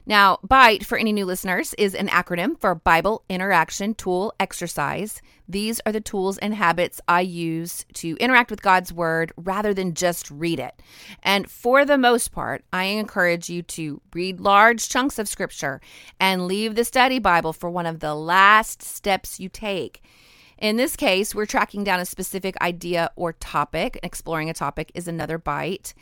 Now, 0.08 0.38
BITE, 0.48 0.86
for 0.86 1.00
any 1.00 1.12
new 1.12 1.26
listeners, 1.26 1.74
is 1.80 1.96
an 1.96 2.10
acronym 2.10 2.60
for 2.60 2.76
Bible 2.76 3.24
Interaction 3.28 3.96
Tool 3.96 4.36
Exercise. 4.40 5.20
These 5.48 5.82
are 5.84 5.92
the 5.92 6.00
tools 6.00 6.38
and 6.38 6.54
habits 6.54 7.02
I 7.08 7.22
use 7.22 7.86
to 7.96 8.16
interact 8.18 8.52
with 8.52 8.62
God's 8.62 8.94
Word 8.94 9.34
rather 9.36 9.74
than 9.74 9.96
just 9.96 10.30
read 10.30 10.60
it. 10.60 10.80
And 11.24 11.50
for 11.50 11.86
the 11.86 11.98
most 11.98 12.32
part, 12.32 12.64
I 12.72 12.84
encourage 12.84 13.50
you 13.50 13.64
to 13.64 14.00
read 14.14 14.40
large 14.40 14.90
chunks 14.90 15.18
of 15.18 15.28
Scripture 15.28 15.82
and 16.20 16.46
leave 16.46 16.76
the 16.76 16.86
study 16.86 17.18
Bible 17.18 17.54
for 17.54 17.72
one 17.72 17.88
of 17.88 18.00
the 18.00 18.14
last 18.14 18.84
steps 18.84 19.40
you 19.40 19.50
take. 19.50 20.04
In 20.58 20.78
this 20.78 20.96
case, 20.96 21.36
we're 21.36 21.46
tracking 21.46 21.84
down 21.84 22.00
a 22.00 22.06
specific 22.06 22.56
idea 22.62 23.12
or 23.16 23.34
topic. 23.34 24.00
Exploring 24.04 24.50
a 24.50 24.54
topic 24.54 24.92
is 24.94 25.08
another 25.08 25.38
bite. 25.38 25.94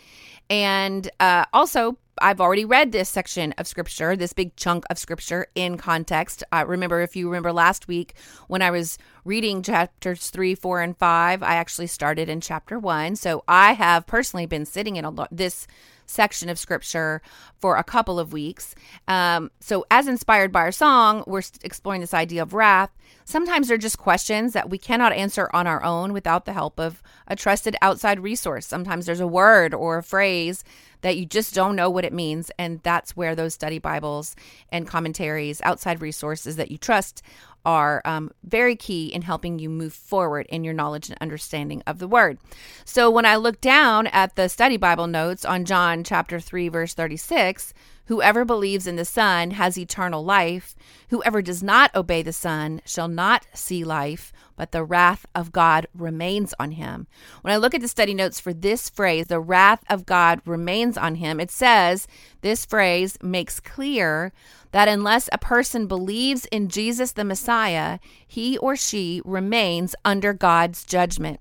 And 0.49 1.09
uh, 1.19 1.45
also, 1.53 1.97
I've 2.21 2.39
already 2.39 2.63
read 2.63 2.91
this 2.91 3.09
section 3.09 3.53
of 3.57 3.65
scripture, 3.65 4.15
this 4.15 4.33
big 4.33 4.55
chunk 4.55 4.85
of 4.89 4.99
scripture 4.99 5.47
in 5.55 5.77
context. 5.77 6.43
I 6.51 6.61
remember, 6.61 7.01
if 7.01 7.15
you 7.15 7.27
remember 7.27 7.51
last 7.51 7.87
week 7.87 8.13
when 8.47 8.61
I 8.61 8.69
was 8.69 8.99
reading 9.25 9.63
chapters 9.63 10.29
three, 10.29 10.53
four, 10.53 10.81
and 10.81 10.95
five, 10.95 11.41
I 11.41 11.55
actually 11.55 11.87
started 11.87 12.29
in 12.29 12.39
chapter 12.39 12.77
one. 12.77 13.15
So 13.15 13.43
I 13.47 13.73
have 13.73 14.05
personally 14.05 14.45
been 14.45 14.65
sitting 14.65 14.95
in 14.95 15.05
a 15.05 15.09
lot 15.09 15.29
this 15.31 15.65
section 16.13 16.49
of 16.49 16.59
scripture 16.59 17.21
for 17.59 17.75
a 17.75 17.83
couple 17.83 18.19
of 18.19 18.31
weeks. 18.31 18.75
Um, 19.07 19.51
so, 19.59 19.85
as 19.91 20.07
inspired 20.07 20.51
by 20.51 20.61
our 20.61 20.71
song, 20.71 21.23
we're 21.27 21.41
exploring 21.63 22.01
this 22.01 22.13
idea 22.13 22.41
of 22.41 22.53
wrath. 22.53 22.91
Sometimes 23.25 23.67
they're 23.67 23.77
just 23.77 23.97
questions 23.97 24.53
that 24.53 24.69
we 24.69 24.77
cannot 24.77 25.13
answer 25.13 25.49
on 25.53 25.67
our 25.67 25.83
own 25.83 26.13
without 26.13 26.45
the 26.45 26.53
help 26.53 26.79
of 26.79 27.01
a 27.27 27.35
trusted 27.35 27.75
outside 27.81 28.19
resource. 28.19 28.65
Sometimes 28.65 29.05
there's 29.05 29.19
a 29.19 29.27
word 29.27 29.73
or 29.73 29.97
a 29.97 30.03
phrase 30.03 30.63
that 31.03 31.17
you 31.17 31.25
just 31.25 31.53
don't 31.53 31.75
know 31.75 31.89
what 31.89 32.05
it 32.05 32.13
means. 32.13 32.49
And 32.57 32.79
that's 32.81 33.15
where 33.15 33.35
those 33.35 33.53
study 33.53 33.77
Bibles 33.77 34.35
and 34.69 34.87
commentaries, 34.87 35.61
outside 35.63 36.01
resources 36.01 36.55
that 36.55 36.71
you 36.71 36.77
trust, 36.77 37.21
are 37.65 38.01
um, 38.05 38.31
very 38.43 38.75
key 38.75 39.07
in 39.07 39.21
helping 39.21 39.59
you 39.59 39.69
move 39.69 39.93
forward 39.93 40.45
in 40.49 40.63
your 40.63 40.73
knowledge 40.73 41.09
and 41.09 41.17
understanding 41.21 41.81
of 41.87 41.99
the 41.99 42.07
word. 42.07 42.37
So 42.85 43.09
when 43.09 43.25
I 43.25 43.35
look 43.35 43.61
down 43.61 44.07
at 44.07 44.35
the 44.35 44.49
study 44.49 44.77
Bible 44.77 45.07
notes 45.07 45.45
on 45.45 45.65
John 45.65 46.03
chapter 46.03 46.39
3, 46.39 46.69
verse 46.69 46.93
36, 46.93 47.73
Whoever 48.07 48.43
believes 48.43 48.85
in 48.85 48.97
the 48.97 49.05
Son 49.05 49.51
has 49.51 49.77
eternal 49.77 50.25
life. 50.25 50.75
Whoever 51.09 51.41
does 51.41 51.63
not 51.63 51.95
obey 51.95 52.21
the 52.21 52.33
Son 52.33 52.81
shall 52.85 53.07
not 53.07 53.45
see 53.53 53.85
life, 53.85 54.33
but 54.57 54.71
the 54.71 54.83
wrath 54.83 55.25
of 55.33 55.53
God 55.53 55.87
remains 55.93 56.53
on 56.59 56.71
him. 56.71 57.07
When 57.41 57.53
I 57.53 57.57
look 57.57 57.73
at 57.73 57.79
the 57.79 57.87
study 57.87 58.13
notes 58.13 58.41
for 58.41 58.53
this 58.53 58.89
phrase, 58.89 59.27
the 59.27 59.39
wrath 59.39 59.83
of 59.89 60.05
God 60.05 60.41
remains 60.45 60.97
on 60.97 61.15
him, 61.15 61.39
it 61.39 61.49
says 61.49 62.07
this 62.41 62.65
phrase 62.65 63.17
makes 63.21 63.61
clear 63.61 64.33
that 64.71 64.89
unless 64.89 65.29
a 65.31 65.37
person 65.37 65.87
believes 65.87 66.45
in 66.47 66.67
Jesus 66.67 67.13
the 67.13 67.23
Messiah, 67.23 67.99
he 68.27 68.57
or 68.57 68.75
she 68.75 69.21
remains 69.23 69.95
under 70.03 70.33
God's 70.33 70.83
judgment. 70.83 71.39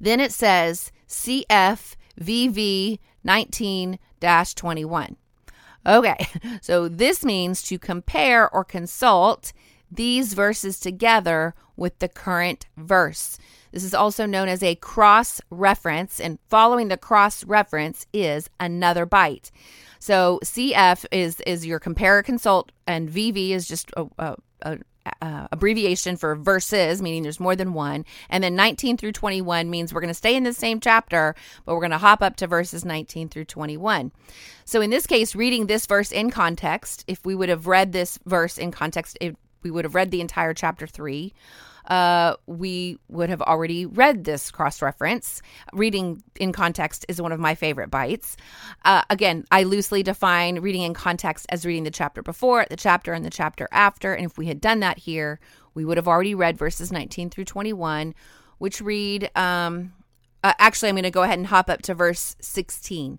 Then 0.00 0.20
it 0.20 0.30
says 0.30 0.92
CFVV 1.08 3.00
19 3.24 3.98
21. 4.20 5.16
Okay, 5.88 6.28
so 6.60 6.88
this 6.88 7.24
means 7.24 7.62
to 7.62 7.78
compare 7.78 8.48
or 8.50 8.62
consult 8.62 9.52
these 9.90 10.34
verses 10.34 10.78
together 10.78 11.54
with 11.76 11.98
the 11.98 12.08
current 12.08 12.66
verse. 12.76 13.38
This 13.72 13.84
is 13.84 13.94
also 13.94 14.26
known 14.26 14.48
as 14.48 14.62
a 14.62 14.74
cross 14.74 15.40
reference, 15.50 16.20
and 16.20 16.38
following 16.48 16.88
the 16.88 16.96
cross 16.96 17.44
reference 17.44 18.06
is 18.12 18.50
another 18.60 19.06
bite. 19.06 19.50
So 19.98 20.40
CF 20.44 21.06
is 21.10 21.40
is 21.40 21.66
your 21.66 21.78
compare 21.78 22.22
consult, 22.22 22.72
and 22.86 23.08
VV 23.08 23.50
is 23.50 23.66
just 23.66 23.90
a, 23.96 24.06
a, 24.18 24.36
a 24.62 24.78
uh, 25.20 25.48
abbreviation 25.52 26.16
for 26.16 26.34
verses, 26.34 27.02
meaning 27.02 27.22
there's 27.22 27.40
more 27.40 27.56
than 27.56 27.72
one. 27.72 28.04
And 28.28 28.42
then 28.42 28.56
19 28.56 28.96
through 28.96 29.12
21 29.12 29.70
means 29.70 29.92
we're 29.92 30.00
going 30.00 30.08
to 30.08 30.14
stay 30.14 30.34
in 30.34 30.44
the 30.44 30.52
same 30.52 30.80
chapter, 30.80 31.34
but 31.64 31.74
we're 31.74 31.80
going 31.80 31.90
to 31.90 31.98
hop 31.98 32.22
up 32.22 32.36
to 32.36 32.46
verses 32.46 32.84
19 32.84 33.28
through 33.28 33.46
21. 33.46 34.12
So 34.64 34.80
in 34.80 34.90
this 34.90 35.06
case, 35.06 35.34
reading 35.34 35.66
this 35.66 35.86
verse 35.86 36.12
in 36.12 36.30
context, 36.30 37.04
if 37.06 37.24
we 37.24 37.34
would 37.34 37.48
have 37.48 37.66
read 37.66 37.92
this 37.92 38.18
verse 38.26 38.58
in 38.58 38.70
context, 38.70 39.16
it, 39.20 39.36
we 39.62 39.70
would 39.70 39.84
have 39.84 39.94
read 39.94 40.10
the 40.10 40.20
entire 40.20 40.54
chapter 40.54 40.86
3 40.86 41.32
uh, 41.88 42.36
we 42.46 42.98
would 43.08 43.30
have 43.30 43.42
already 43.42 43.86
read 43.86 44.24
this 44.24 44.50
cross 44.50 44.80
reference. 44.82 45.42
Reading 45.72 46.22
in 46.38 46.52
context 46.52 47.04
is 47.08 47.20
one 47.20 47.32
of 47.32 47.40
my 47.40 47.54
favorite 47.54 47.90
bites. 47.90 48.36
Uh, 48.84 49.02
again, 49.10 49.44
I 49.50 49.62
loosely 49.64 50.02
define 50.02 50.60
reading 50.60 50.82
in 50.82 50.94
context 50.94 51.46
as 51.48 51.66
reading 51.66 51.84
the 51.84 51.90
chapter 51.90 52.22
before, 52.22 52.66
the 52.68 52.76
chapter, 52.76 53.12
and 53.14 53.24
the 53.24 53.30
chapter 53.30 53.68
after. 53.72 54.12
And 54.12 54.26
if 54.26 54.38
we 54.38 54.46
had 54.46 54.60
done 54.60 54.80
that 54.80 54.98
here, 54.98 55.40
we 55.74 55.84
would 55.84 55.96
have 55.96 56.08
already 56.08 56.34
read 56.34 56.58
verses 56.58 56.92
19 56.92 57.30
through 57.30 57.46
21, 57.46 58.14
which 58.58 58.80
read, 58.80 59.30
um, 59.34 59.92
uh, 60.44 60.52
actually, 60.58 60.90
I'm 60.90 60.94
going 60.94 61.04
to 61.04 61.10
go 61.10 61.22
ahead 61.22 61.38
and 61.38 61.46
hop 61.46 61.70
up 61.70 61.82
to 61.82 61.94
verse 61.94 62.36
16 62.40 63.18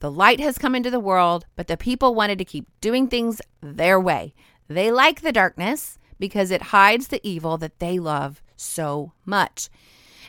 The 0.00 0.10
light 0.10 0.40
has 0.40 0.58
come 0.58 0.74
into 0.74 0.90
the 0.90 0.98
world, 0.98 1.46
but 1.56 1.66
the 1.66 1.76
people 1.76 2.14
wanted 2.14 2.38
to 2.38 2.44
keep 2.44 2.66
doing 2.80 3.06
things 3.06 3.40
their 3.60 4.00
way. 4.00 4.34
They 4.66 4.90
like 4.90 5.20
the 5.20 5.32
darkness 5.32 5.98
because 6.18 6.50
it 6.50 6.62
hides 6.62 7.08
the 7.08 7.20
evil 7.22 7.58
that 7.58 7.78
they 7.80 7.98
love 7.98 8.42
so 8.56 9.12
much. 9.26 9.68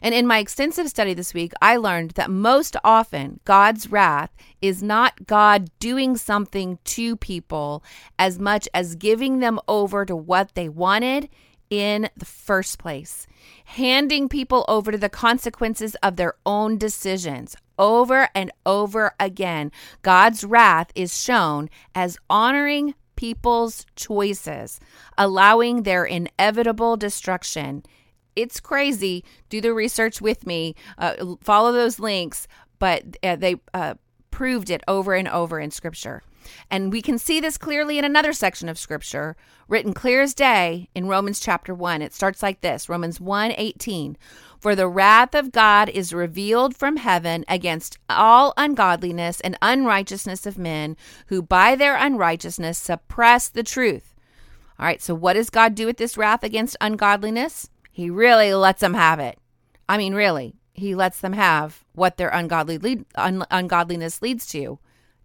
And 0.02 0.14
in 0.14 0.28
my 0.28 0.40
extensive 0.40 0.90
study 0.90 1.14
this 1.14 1.34
week, 1.34 1.54
I 1.62 1.78
learned 1.78 2.12
that 2.12 2.30
most 2.30 2.76
often 2.84 3.40
God's 3.46 3.92
wrath 3.92 4.32
is 4.62 4.82
not 4.82 5.28
God 5.28 5.70
doing 5.80 6.18
something 6.18 6.80
to 6.86 7.16
people 7.16 7.84
as 8.18 8.40
much 8.40 8.68
as 8.74 8.96
giving 8.96 9.40
them 9.40 9.60
over 9.68 10.06
to 10.06 10.16
what 10.16 10.56
they 10.56 10.68
wanted 10.68 11.30
in 11.72 12.10
the 12.18 12.26
first 12.26 12.78
place, 12.78 13.26
handing 13.66 14.30
people 14.30 14.66
over 14.68 14.92
to 14.92 14.98
the 14.98 15.10
consequences 15.10 15.96
of 16.04 16.18
their 16.18 16.36
own 16.46 16.78
decisions. 16.78 17.56
Over 17.80 18.30
and 18.36 18.52
over 18.66 19.16
again, 19.20 19.72
God's 20.04 20.44
wrath 20.44 20.92
is 20.94 21.20
shown 21.20 21.70
as 21.96 22.20
honoring 22.30 22.94
people's 23.16 23.86
choices, 23.96 24.80
allowing 25.18 25.84
their 25.84 26.04
inevitable 26.04 26.98
destruction. 26.98 27.84
It's 28.36 28.60
crazy. 28.60 29.24
Do 29.50 29.62
the 29.62 29.74
research 29.74 30.22
with 30.22 30.46
me, 30.46 30.76
uh, 30.98 31.36
follow 31.42 31.72
those 31.72 32.00
links, 32.00 32.48
but 32.80 33.18
uh, 33.24 33.38
they 33.38 33.56
uh, 33.74 33.96
proved 34.30 34.70
it 34.70 34.84
over 34.88 35.14
and 35.14 35.28
over 35.28 35.60
in 35.60 35.72
Scripture. 35.72 36.22
And 36.70 36.92
we 36.92 37.02
can 37.02 37.18
see 37.18 37.40
this 37.40 37.58
clearly 37.58 37.98
in 37.98 38.06
another 38.06 38.34
section 38.34 38.70
of 38.70 38.80
scripture 38.80 39.36
written 39.68 39.94
clear 39.94 40.22
as 40.22 40.34
day 40.34 40.90
in 40.94 41.08
Romans 41.08 41.40
chapter 41.40 41.74
1. 41.74 42.02
It 42.02 42.14
starts 42.14 42.44
like 42.44 42.62
this 42.62 42.90
Romans 42.90 43.20
1 43.20 43.54
18. 43.58 44.18
For 44.60 44.76
the 44.76 44.88
wrath 44.88 45.34
of 45.34 45.52
God 45.52 45.90
is 45.90 46.14
revealed 46.14 46.76
from 46.76 46.98
heaven 46.98 47.44
against 47.48 47.98
all 48.08 48.54
ungodliness 48.58 49.42
and 49.42 49.58
unrighteousness 49.62 50.46
of 50.46 50.58
men 50.58 50.98
who 51.28 51.42
by 51.42 51.76
their 51.76 51.96
unrighteousness 51.96 52.78
suppress 52.78 53.50
the 53.50 53.64
truth. 53.64 54.14
All 54.78 54.86
right, 54.86 55.02
so 55.02 55.16
what 55.16 55.34
does 55.34 55.50
God 55.50 55.74
do 55.74 55.86
with 55.86 55.98
this 55.98 56.18
wrath 56.18 56.44
against 56.44 56.78
ungodliness? 56.82 57.70
He 57.92 58.10
really 58.10 58.54
lets 58.54 58.82
them 58.82 58.94
have 58.94 59.20
it. 59.20 59.40
I 59.90 59.98
mean, 59.98 60.14
really, 60.14 60.56
he 60.74 60.96
lets 60.96 61.20
them 61.20 61.34
have 61.34 61.84
what 61.94 62.18
their 62.18 62.30
ungodly 62.30 62.78
lead, 62.78 63.06
un, 63.16 63.46
ungodliness 63.52 64.22
leads 64.22 64.46
to 64.48 64.80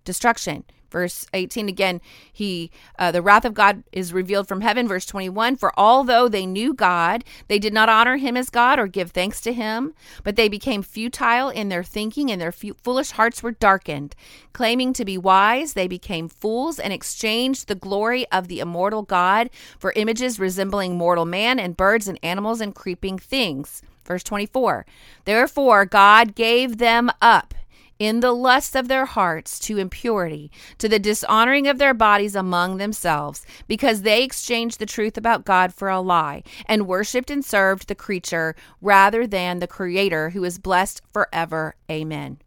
destruction 0.04 0.64
verse 0.96 1.26
18 1.34 1.68
again. 1.68 2.00
He 2.32 2.70
uh, 2.98 3.12
the 3.12 3.20
wrath 3.20 3.44
of 3.44 3.52
god 3.52 3.82
is 3.92 4.14
revealed 4.14 4.48
from 4.48 4.62
heaven 4.62 4.88
verse 4.88 5.04
21 5.04 5.56
for 5.56 5.78
although 5.78 6.26
they 6.26 6.46
knew 6.46 6.72
god 6.72 7.22
they 7.48 7.58
did 7.58 7.74
not 7.74 7.90
honor 7.90 8.16
him 8.16 8.34
as 8.34 8.48
god 8.48 8.78
or 8.78 8.86
give 8.86 9.10
thanks 9.10 9.42
to 9.42 9.52
him 9.52 9.92
but 10.24 10.36
they 10.36 10.48
became 10.48 10.82
futile 10.82 11.50
in 11.50 11.68
their 11.68 11.84
thinking 11.84 12.30
and 12.30 12.40
their 12.40 12.50
foolish 12.50 13.10
hearts 13.10 13.42
were 13.42 13.52
darkened. 13.52 14.14
Claiming 14.54 14.94
to 14.94 15.04
be 15.04 15.18
wise 15.18 15.74
they 15.74 15.86
became 15.86 16.30
fools 16.30 16.78
and 16.78 16.94
exchanged 16.94 17.68
the 17.68 17.74
glory 17.74 18.26
of 18.32 18.48
the 18.48 18.60
immortal 18.60 19.02
god 19.02 19.50
for 19.78 19.92
images 19.96 20.40
resembling 20.40 20.96
mortal 20.96 21.26
man 21.26 21.58
and 21.58 21.76
birds 21.76 22.08
and 22.08 22.18
animals 22.22 22.62
and 22.62 22.74
creeping 22.74 23.18
things. 23.18 23.82
Verse 24.06 24.22
24 24.22 24.86
Therefore, 25.26 25.84
God 25.84 26.34
gave 26.34 26.78
them 26.78 27.10
up 27.20 27.52
in 27.98 28.20
the 28.20 28.32
lust 28.32 28.76
of 28.76 28.88
their 28.88 29.06
hearts 29.06 29.58
to 29.60 29.78
impurity, 29.78 30.50
to 30.78 30.88
the 30.88 30.98
dishonoring 30.98 31.66
of 31.66 31.78
their 31.78 31.94
bodies 31.94 32.34
among 32.34 32.76
themselves, 32.76 33.44
because 33.66 34.02
they 34.02 34.22
exchanged 34.22 34.78
the 34.78 34.86
truth 34.86 35.16
about 35.16 35.44
God 35.44 35.72
for 35.72 35.88
a 35.88 36.00
lie, 36.00 36.42
and 36.66 36.86
worshipped 36.86 37.30
and 37.30 37.44
served 37.44 37.88
the 37.88 37.94
creature 37.94 38.54
rather 38.80 39.26
than 39.26 39.58
the 39.58 39.66
Creator 39.66 40.30
who 40.30 40.44
is 40.44 40.58
blessed 40.58 41.02
forever. 41.12 41.74
Amen. 41.90 42.38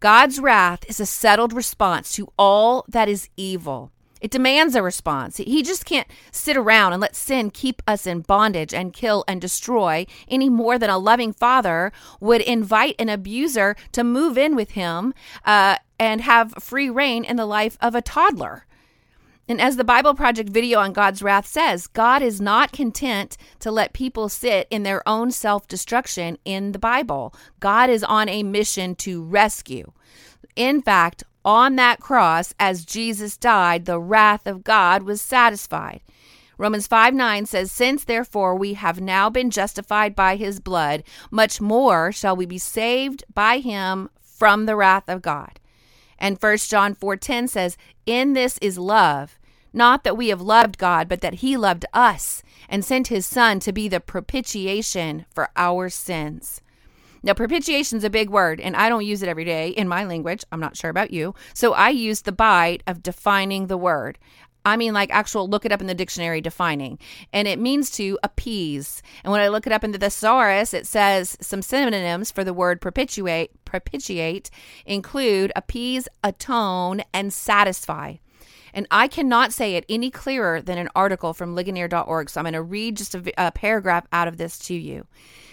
God's 0.00 0.38
wrath 0.38 0.84
is 0.88 1.00
a 1.00 1.06
settled 1.06 1.52
response 1.52 2.12
to 2.12 2.32
all 2.38 2.84
that 2.88 3.08
is 3.08 3.28
evil. 3.36 3.90
It 4.20 4.30
demands 4.30 4.74
a 4.74 4.82
response. 4.82 5.36
He 5.36 5.62
just 5.62 5.84
can't 5.84 6.08
sit 6.32 6.56
around 6.56 6.92
and 6.92 7.00
let 7.00 7.16
sin 7.16 7.50
keep 7.50 7.82
us 7.86 8.06
in 8.06 8.20
bondage 8.20 8.74
and 8.74 8.92
kill 8.92 9.24
and 9.28 9.40
destroy 9.40 10.06
any 10.28 10.48
more 10.48 10.78
than 10.78 10.90
a 10.90 10.98
loving 10.98 11.32
father 11.32 11.92
would 12.20 12.40
invite 12.40 12.96
an 12.98 13.08
abuser 13.08 13.76
to 13.92 14.04
move 14.04 14.36
in 14.36 14.56
with 14.56 14.72
him 14.72 15.14
uh, 15.44 15.76
and 15.98 16.20
have 16.20 16.54
free 16.54 16.90
reign 16.90 17.24
in 17.24 17.36
the 17.36 17.46
life 17.46 17.76
of 17.80 17.94
a 17.94 18.02
toddler. 18.02 18.64
And 19.48 19.62
as 19.62 19.76
the 19.76 19.84
Bible 19.84 20.14
Project 20.14 20.50
video 20.50 20.78
on 20.78 20.92
God's 20.92 21.22
wrath 21.22 21.46
says, 21.46 21.86
God 21.86 22.20
is 22.20 22.38
not 22.38 22.70
content 22.70 23.38
to 23.60 23.70
let 23.70 23.94
people 23.94 24.28
sit 24.28 24.68
in 24.70 24.82
their 24.82 25.06
own 25.08 25.30
self 25.30 25.66
destruction 25.66 26.36
in 26.44 26.72
the 26.72 26.78
Bible. 26.78 27.34
God 27.58 27.88
is 27.88 28.04
on 28.04 28.28
a 28.28 28.42
mission 28.42 28.94
to 28.96 29.22
rescue. 29.22 29.92
In 30.54 30.82
fact, 30.82 31.24
on 31.44 31.76
that 31.76 32.00
cross, 32.00 32.54
as 32.58 32.84
Jesus 32.84 33.36
died, 33.36 33.84
the 33.84 34.00
wrath 34.00 34.46
of 34.46 34.64
God 34.64 35.02
was 35.02 35.22
satisfied. 35.22 36.00
Romans 36.58 36.88
5 36.88 37.14
9 37.14 37.46
says, 37.46 37.70
Since 37.70 38.04
therefore 38.04 38.56
we 38.56 38.74
have 38.74 39.00
now 39.00 39.30
been 39.30 39.50
justified 39.50 40.16
by 40.16 40.36
his 40.36 40.58
blood, 40.58 41.04
much 41.30 41.60
more 41.60 42.10
shall 42.10 42.34
we 42.34 42.46
be 42.46 42.58
saved 42.58 43.24
by 43.32 43.58
him 43.58 44.10
from 44.20 44.66
the 44.66 44.76
wrath 44.76 45.08
of 45.08 45.22
God. 45.22 45.60
And 46.18 46.36
1 46.40 46.56
John 46.58 46.94
4 46.94 47.16
10 47.16 47.48
says, 47.48 47.76
In 48.06 48.32
this 48.32 48.58
is 48.58 48.76
love, 48.76 49.38
not 49.72 50.02
that 50.02 50.16
we 50.16 50.28
have 50.28 50.40
loved 50.40 50.78
God, 50.78 51.08
but 51.08 51.20
that 51.20 51.34
he 51.34 51.56
loved 51.56 51.84
us 51.92 52.42
and 52.68 52.84
sent 52.84 53.06
his 53.06 53.24
Son 53.24 53.60
to 53.60 53.72
be 53.72 53.86
the 53.86 54.00
propitiation 54.00 55.26
for 55.30 55.50
our 55.56 55.88
sins. 55.88 56.60
Now, 57.22 57.34
propitiation 57.34 57.98
is 57.98 58.04
a 58.04 58.10
big 58.10 58.30
word, 58.30 58.60
and 58.60 58.76
I 58.76 58.88
don't 58.88 59.04
use 59.04 59.22
it 59.22 59.28
every 59.28 59.44
day 59.44 59.70
in 59.70 59.88
my 59.88 60.04
language. 60.04 60.44
I'm 60.52 60.60
not 60.60 60.76
sure 60.76 60.90
about 60.90 61.10
you. 61.10 61.34
So 61.54 61.72
I 61.72 61.90
use 61.90 62.22
the 62.22 62.32
bite 62.32 62.82
of 62.86 63.02
defining 63.02 63.66
the 63.66 63.76
word. 63.76 64.18
I 64.64 64.76
mean 64.76 64.92
like 64.92 65.10
actual 65.10 65.48
look 65.48 65.64
it 65.64 65.72
up 65.72 65.80
in 65.80 65.86
the 65.86 65.94
dictionary 65.94 66.40
defining. 66.40 66.98
And 67.32 67.48
it 67.48 67.58
means 67.58 67.90
to 67.92 68.18
appease. 68.22 69.02
And 69.24 69.32
when 69.32 69.40
I 69.40 69.48
look 69.48 69.66
it 69.66 69.72
up 69.72 69.82
in 69.82 69.92
the 69.92 69.98
thesaurus, 69.98 70.74
it 70.74 70.86
says 70.86 71.38
some 71.40 71.62
synonyms 71.62 72.30
for 72.30 72.44
the 72.44 72.52
word 72.52 72.80
propitiate 72.80 73.64
propitiate 73.64 74.50
include 74.84 75.52
appease, 75.56 76.08
atone, 76.22 77.02
and 77.14 77.32
satisfy. 77.32 78.16
And 78.74 78.86
I 78.90 79.08
cannot 79.08 79.52
say 79.52 79.76
it 79.76 79.86
any 79.88 80.10
clearer 80.10 80.60
than 80.60 80.78
an 80.78 80.90
article 80.94 81.32
from 81.32 81.54
Ligonier.org. 81.54 82.28
So 82.28 82.40
I'm 82.40 82.44
going 82.44 82.52
to 82.52 82.62
read 82.62 82.96
just 82.96 83.14
a, 83.14 83.32
a 83.38 83.50
paragraph 83.50 84.06
out 84.12 84.28
of 84.28 84.36
this 84.36 84.58
to 84.60 84.74
you. 84.74 85.06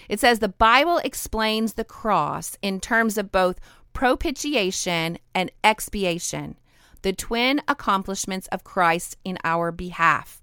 It 0.10 0.20
says 0.20 0.40
the 0.40 0.48
Bible 0.48 0.98
explains 1.00 1.74
the 1.74 1.84
cross 1.84 2.58
in 2.62 2.80
terms 2.80 3.18
of 3.18 3.32
both 3.32 3.60
propitiation 3.94 5.18
and 5.34 5.52
expiation, 5.64 6.58
the 7.02 7.14
twin 7.14 7.62
accomplishments 7.68 8.48
of 8.48 8.64
Christ 8.64 9.18
in 9.24 9.38
our 9.44 9.72
behalf. 9.72 10.42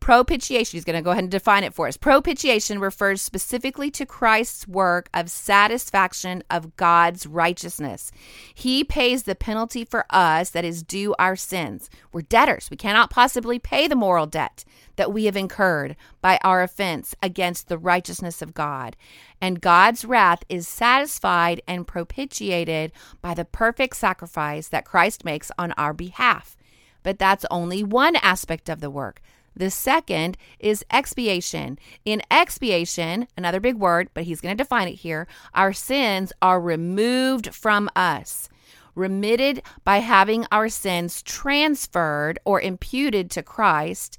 Propitiation, 0.00 0.78
he's 0.78 0.84
going 0.84 0.96
to 0.96 1.02
go 1.02 1.10
ahead 1.10 1.24
and 1.24 1.30
define 1.30 1.62
it 1.62 1.74
for 1.74 1.86
us. 1.86 1.98
Propitiation 1.98 2.78
refers 2.80 3.20
specifically 3.20 3.90
to 3.90 4.06
Christ's 4.06 4.66
work 4.66 5.10
of 5.12 5.30
satisfaction 5.30 6.42
of 6.50 6.74
God's 6.76 7.26
righteousness. 7.26 8.10
He 8.54 8.82
pays 8.82 9.24
the 9.24 9.34
penalty 9.34 9.84
for 9.84 10.06
us 10.08 10.50
that 10.50 10.64
is 10.64 10.82
due 10.82 11.14
our 11.18 11.36
sins. 11.36 11.90
We're 12.12 12.22
debtors. 12.22 12.68
We 12.70 12.78
cannot 12.78 13.10
possibly 13.10 13.58
pay 13.58 13.86
the 13.86 13.94
moral 13.94 14.24
debt 14.24 14.64
that 14.96 15.12
we 15.12 15.26
have 15.26 15.36
incurred 15.36 15.96
by 16.22 16.38
our 16.42 16.62
offense 16.62 17.14
against 17.22 17.68
the 17.68 17.78
righteousness 17.78 18.40
of 18.40 18.54
God. 18.54 18.96
And 19.38 19.60
God's 19.60 20.06
wrath 20.06 20.44
is 20.48 20.66
satisfied 20.66 21.60
and 21.68 21.86
propitiated 21.86 22.92
by 23.20 23.34
the 23.34 23.44
perfect 23.44 23.96
sacrifice 23.96 24.66
that 24.68 24.86
Christ 24.86 25.26
makes 25.26 25.52
on 25.58 25.72
our 25.72 25.92
behalf. 25.92 26.56
But 27.02 27.18
that's 27.18 27.46
only 27.50 27.82
one 27.82 28.16
aspect 28.16 28.68
of 28.68 28.80
the 28.80 28.90
work. 28.90 29.20
The 29.54 29.70
second 29.70 30.36
is 30.58 30.84
expiation. 30.90 31.78
In 32.04 32.22
expiation, 32.30 33.26
another 33.36 33.60
big 33.60 33.76
word, 33.76 34.10
but 34.14 34.24
he's 34.24 34.40
going 34.40 34.56
to 34.56 34.62
define 34.62 34.88
it 34.88 34.96
here, 34.96 35.26
our 35.54 35.72
sins 35.72 36.32
are 36.40 36.60
removed 36.60 37.54
from 37.54 37.90
us, 37.96 38.48
remitted 38.94 39.62
by 39.84 39.98
having 39.98 40.46
our 40.50 40.68
sins 40.68 41.22
transferred 41.22 42.38
or 42.44 42.60
imputed 42.60 43.30
to 43.32 43.42
Christ, 43.42 44.18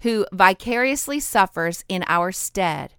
who 0.00 0.26
vicariously 0.32 1.20
suffers 1.20 1.84
in 1.88 2.04
our 2.08 2.32
stead. 2.32 2.94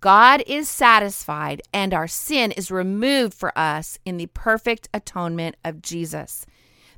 God 0.00 0.42
is 0.46 0.68
satisfied 0.68 1.60
and 1.74 1.92
our 1.92 2.08
sin 2.08 2.52
is 2.52 2.70
removed 2.70 3.34
for 3.34 3.56
us 3.56 3.98
in 4.06 4.16
the 4.16 4.26
perfect 4.26 4.88
atonement 4.94 5.56
of 5.62 5.82
Jesus. 5.82 6.46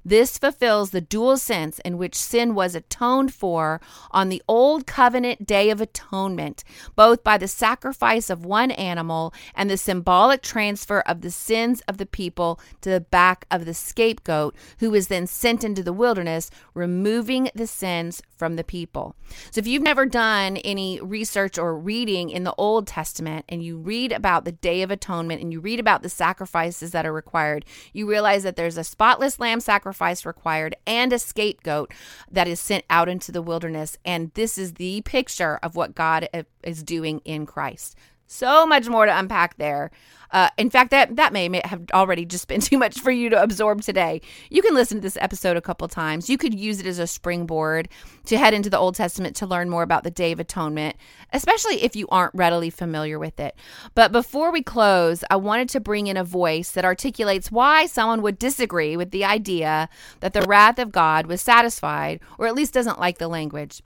This 0.05 0.37
fulfills 0.37 0.91
the 0.91 1.01
dual 1.01 1.37
sense 1.37 1.79
in 1.81 1.97
which 1.97 2.17
sin 2.17 2.55
was 2.55 2.75
atoned 2.75 3.33
for 3.33 3.81
on 4.11 4.29
the 4.29 4.43
Old 4.49 4.87
Covenant 4.87 5.47
Day 5.47 5.71
of 5.71 5.81
Atonement, 5.81 6.65
both 6.97 7.23
by 7.23 7.38
the 7.38 7.47
sacrifice 7.47 8.29
of 8.29 8.45
one 8.45 8.73
animal 8.73 9.33
and 9.55 9.71
the 9.71 9.77
symbolic 9.77 10.43
transfer 10.43 11.01
of 11.01 11.21
the 11.21 11.31
sins 11.31 11.83
of 11.83 11.99
the 11.99 12.07
people 12.07 12.59
to 12.81 12.91
the 12.91 13.01
back 13.01 13.47
of 13.51 13.65
the 13.65 13.75
scapegoat, 13.75 14.57
who 14.79 14.91
was 14.91 15.07
then 15.07 15.27
sent 15.27 15.62
into 15.62 15.83
the 15.83 15.93
wilderness, 15.93 16.51
removing 16.75 17.49
the 17.55 17.67
sins 17.67 18.23
from 18.37 18.57
the 18.57 18.65
people. 18.65 19.15
So, 19.53 19.61
if 19.61 19.67
you've 19.69 19.83
never 19.83 20.05
done 20.05 20.57
any 20.59 21.01
research 21.01 21.59
or 21.59 21.79
reading 21.79 22.31
in 22.31 22.43
the 22.43 22.55
Old 22.59 22.88
Testament 22.88 23.45
and 23.49 23.62
you 23.62 23.79
read 23.79 24.11
about 24.11 24.45
the 24.45 24.53
Day 24.53 24.83
of 24.83 24.91
Atonement 24.91 25.41
and 25.41 25.53
you 25.53 25.61
read 25.61 25.79
about 25.79 26.03
the 26.03 26.09
sacrifices 26.09 26.91
that 26.91 27.07
are 27.07 27.12
required, 27.12 27.65
you 27.93 28.09
realize 28.09 28.43
that 28.43 28.57
there's 28.57 28.77
a 28.77 28.85
spotless 28.85 29.38
lamb 29.38 29.61
sacrifice 29.61 29.91
required 30.24 30.76
and 30.87 31.12
a 31.12 31.18
scapegoat 31.18 31.92
that 32.31 32.48
is 32.48 32.61
sent 32.61 32.85
out 32.88 33.09
into 33.09 33.33
the 33.33 33.42
wilderness. 33.42 33.98
And 34.05 34.33
this 34.35 34.59
is 34.59 34.74
the 34.74 35.02
picture 35.02 35.59
of 35.62 35.76
what 35.76 35.94
God 35.94 36.28
uh, 36.33 36.42
is 36.62 36.83
doing 36.83 37.20
in 37.24 37.46
Christ. 37.46 37.96
So 38.33 38.66
much 38.66 38.88
more 38.88 39.05
to 39.05 39.18
unpack 39.18 39.59
there. 39.59 39.90
Uh, 40.31 40.49
in 40.57 40.71
fact, 40.71 40.90
that 40.90 41.16
that 41.16 41.35
may, 41.35 41.51
may 41.51 41.61
have 41.66 41.83
already 41.92 42.25
just 42.25 42.49
been 42.49 42.61
too 42.62 42.79
much 42.79 42.99
for 42.99 43.11
you 43.11 43.29
to 43.29 43.40
absorb 43.40 43.83
today. 43.83 44.23
You 44.49 44.62
can 44.62 44.75
listen 44.75 44.97
to 44.97 45.03
this 45.03 45.18
episode 45.21 45.59
a 45.59 45.61
couple 45.61 45.87
times. 45.87 46.31
You 46.31 46.38
could 46.38 46.59
use 46.59 46.81
it 46.81 46.87
as 46.87 46.99
a 46.99 47.07
springboard 47.07 47.90
to 48.25 48.38
head 48.38 48.55
into 48.55 48.71
the 48.71 48.79
Old 48.79 48.95
Testament 48.95 49.37
to 49.37 49.47
learn 49.47 49.68
more 49.68 49.83
about 49.83 50.03
the 50.03 50.11
Day 50.11 50.33
of 50.33 50.40
Atonement, 50.40 50.97
especially 51.35 51.83
if 51.85 51.95
you 51.95 52.09
aren't 52.09 52.35
readily 52.35 52.71
familiar 52.71 53.18
with 53.18 53.38
it. 53.38 53.55
But 53.95 54.12
before 54.12 54.51
we 54.51 54.62
close, 54.62 55.23
I 55.29 55.37
wanted 55.37 55.68
to 55.68 55.81
bring 55.81 56.07
in 56.07 56.16
a 56.16 56.25
voice 56.25 56.71
that 56.71 56.87
articulates 56.87 57.53
why 57.53 57.85
someone 57.85 58.23
would 58.23 58.38
disagree 58.38 58.97
with 58.97 59.11
the 59.11 59.27
idea 59.27 59.90
that 60.21 60.33
the 60.33 60.42
wrath 60.42 60.79
of 60.79 60.90
God 60.90 61.27
was 61.27 61.42
satisfied, 61.42 62.21
or 62.38 62.47
at 62.47 62.55
least 62.55 62.73
doesn't 62.73 62.99
like 62.99 63.18
the 63.18 63.29
language. 63.29 63.83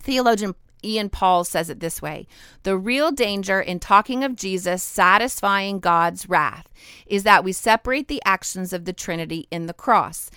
Theologian 0.00 0.54
Ian 0.84 1.10
Paul 1.10 1.44
says 1.44 1.70
it 1.70 1.80
this 1.80 2.00
way 2.02 2.26
The 2.62 2.76
real 2.76 3.10
danger 3.10 3.60
in 3.60 3.80
talking 3.80 4.24
of 4.24 4.36
Jesus 4.36 4.82
satisfying 4.82 5.80
God's 5.80 6.28
wrath 6.28 6.68
is 7.06 7.22
that 7.24 7.44
we 7.44 7.52
separate 7.52 8.08
the 8.08 8.22
actions 8.24 8.72
of 8.72 8.84
the 8.84 8.92
Trinity 8.92 9.46
in 9.50 9.66
the 9.66 9.74
cross 9.74 10.30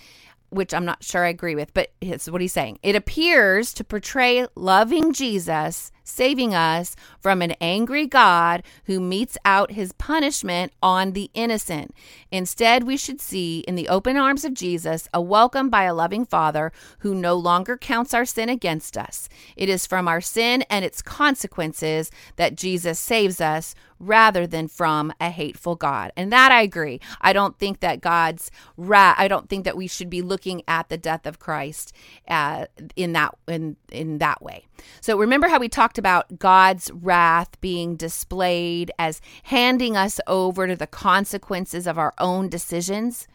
which 0.52 0.74
I'm 0.74 0.84
not 0.84 1.02
sure 1.02 1.24
I 1.24 1.30
agree 1.30 1.54
with, 1.54 1.72
but 1.72 1.92
it's 2.02 2.28
what 2.28 2.42
he's 2.42 2.52
saying. 2.52 2.78
It 2.82 2.94
appears 2.94 3.72
to 3.72 3.84
portray 3.84 4.46
loving 4.54 5.14
Jesus 5.14 5.90
saving 6.04 6.54
us 6.54 6.96
from 7.20 7.42
an 7.42 7.52
angry 7.60 8.06
God 8.06 8.62
who 8.84 9.00
metes 9.00 9.38
out 9.44 9.72
his 9.72 9.92
punishment 9.92 10.72
on 10.82 11.12
the 11.12 11.30
innocent. 11.34 11.94
Instead, 12.30 12.84
we 12.84 12.96
should 12.96 13.20
see 13.20 13.60
in 13.60 13.74
the 13.74 13.88
open 13.88 14.16
arms 14.16 14.44
of 14.44 14.54
Jesus 14.54 15.08
a 15.12 15.20
welcome 15.20 15.70
by 15.70 15.84
a 15.84 15.94
loving 15.94 16.24
Father 16.24 16.72
who 17.00 17.14
no 17.14 17.34
longer 17.34 17.76
counts 17.76 18.14
our 18.14 18.24
sin 18.24 18.48
against 18.48 18.96
us. 18.96 19.28
It 19.56 19.68
is 19.68 19.86
from 19.86 20.08
our 20.08 20.20
sin 20.20 20.62
and 20.70 20.84
its 20.84 21.02
consequences 21.02 22.10
that 22.36 22.56
Jesus 22.56 22.98
saves 22.98 23.40
us 23.40 23.74
rather 24.02 24.46
than 24.46 24.66
from 24.68 25.12
a 25.20 25.30
hateful 25.30 25.76
God. 25.76 26.12
And 26.16 26.32
that 26.32 26.50
I 26.50 26.62
agree. 26.62 27.00
I 27.20 27.32
don't 27.32 27.56
think 27.58 27.80
that 27.80 28.00
God's 28.00 28.50
wrath, 28.76 29.14
I 29.18 29.28
don't 29.28 29.48
think 29.48 29.64
that 29.64 29.76
we 29.76 29.86
should 29.86 30.10
be 30.10 30.20
looking 30.20 30.62
at 30.66 30.88
the 30.88 30.98
death 30.98 31.24
of 31.24 31.38
Christ 31.38 31.94
uh, 32.28 32.66
in 32.96 33.12
that 33.12 33.34
in 33.46 33.76
in 33.90 34.18
that 34.18 34.42
way. 34.42 34.66
So 35.00 35.18
remember 35.18 35.48
how 35.48 35.58
we 35.58 35.68
talked 35.68 35.98
about 35.98 36.38
God's 36.38 36.90
wrath 36.92 37.60
being 37.60 37.96
displayed 37.96 38.90
as 38.98 39.20
handing 39.44 39.96
us 39.96 40.20
over 40.26 40.66
to 40.66 40.76
the 40.76 40.86
consequences 40.86 41.86
of 41.86 41.98
our 41.98 42.14
own 42.18 42.48
decisions? 42.48 43.26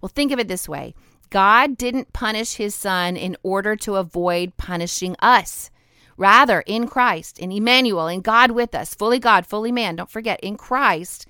Well, 0.00 0.08
think 0.08 0.32
of 0.32 0.38
it 0.38 0.48
this 0.48 0.68
way 0.68 0.94
God 1.30 1.78
didn't 1.78 2.12
punish 2.12 2.56
his 2.56 2.74
son 2.74 3.16
in 3.16 3.36
order 3.42 3.74
to 3.76 3.96
avoid 3.96 4.56
punishing 4.56 5.16
us. 5.20 5.70
Rather, 6.18 6.60
in 6.66 6.86
Christ, 6.86 7.38
in 7.38 7.50
Emmanuel, 7.50 8.06
in 8.06 8.20
God 8.20 8.50
with 8.50 8.74
us, 8.74 8.94
fully 8.94 9.18
God, 9.18 9.46
fully 9.46 9.72
man, 9.72 9.96
don't 9.96 10.10
forget, 10.10 10.38
in 10.40 10.56
Christ, 10.56 11.26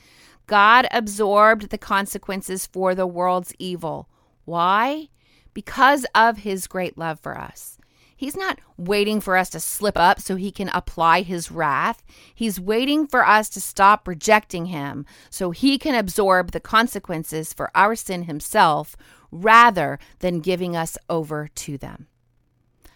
God 0.46 0.88
absorbed 0.90 1.70
the 1.70 1.78
consequences 1.78 2.66
for 2.66 2.94
the 2.94 3.06
world's 3.06 3.54
evil. 3.58 4.08
Why? 4.44 5.08
Because 5.54 6.04
of 6.14 6.38
his 6.38 6.66
great 6.66 6.98
love 6.98 7.20
for 7.20 7.38
us. 7.38 7.78
He's 8.22 8.36
not 8.36 8.60
waiting 8.76 9.20
for 9.20 9.36
us 9.36 9.50
to 9.50 9.58
slip 9.58 9.98
up 9.98 10.20
so 10.20 10.36
he 10.36 10.52
can 10.52 10.68
apply 10.68 11.22
his 11.22 11.50
wrath. 11.50 12.04
He's 12.32 12.60
waiting 12.60 13.04
for 13.08 13.26
us 13.26 13.48
to 13.48 13.60
stop 13.60 14.06
rejecting 14.06 14.66
him 14.66 15.06
so 15.28 15.50
he 15.50 15.76
can 15.76 15.96
absorb 15.96 16.52
the 16.52 16.60
consequences 16.60 17.52
for 17.52 17.72
our 17.74 17.96
sin 17.96 18.22
himself 18.22 18.96
rather 19.32 19.98
than 20.20 20.38
giving 20.38 20.76
us 20.76 20.96
over 21.10 21.48
to 21.48 21.76
them. 21.76 22.06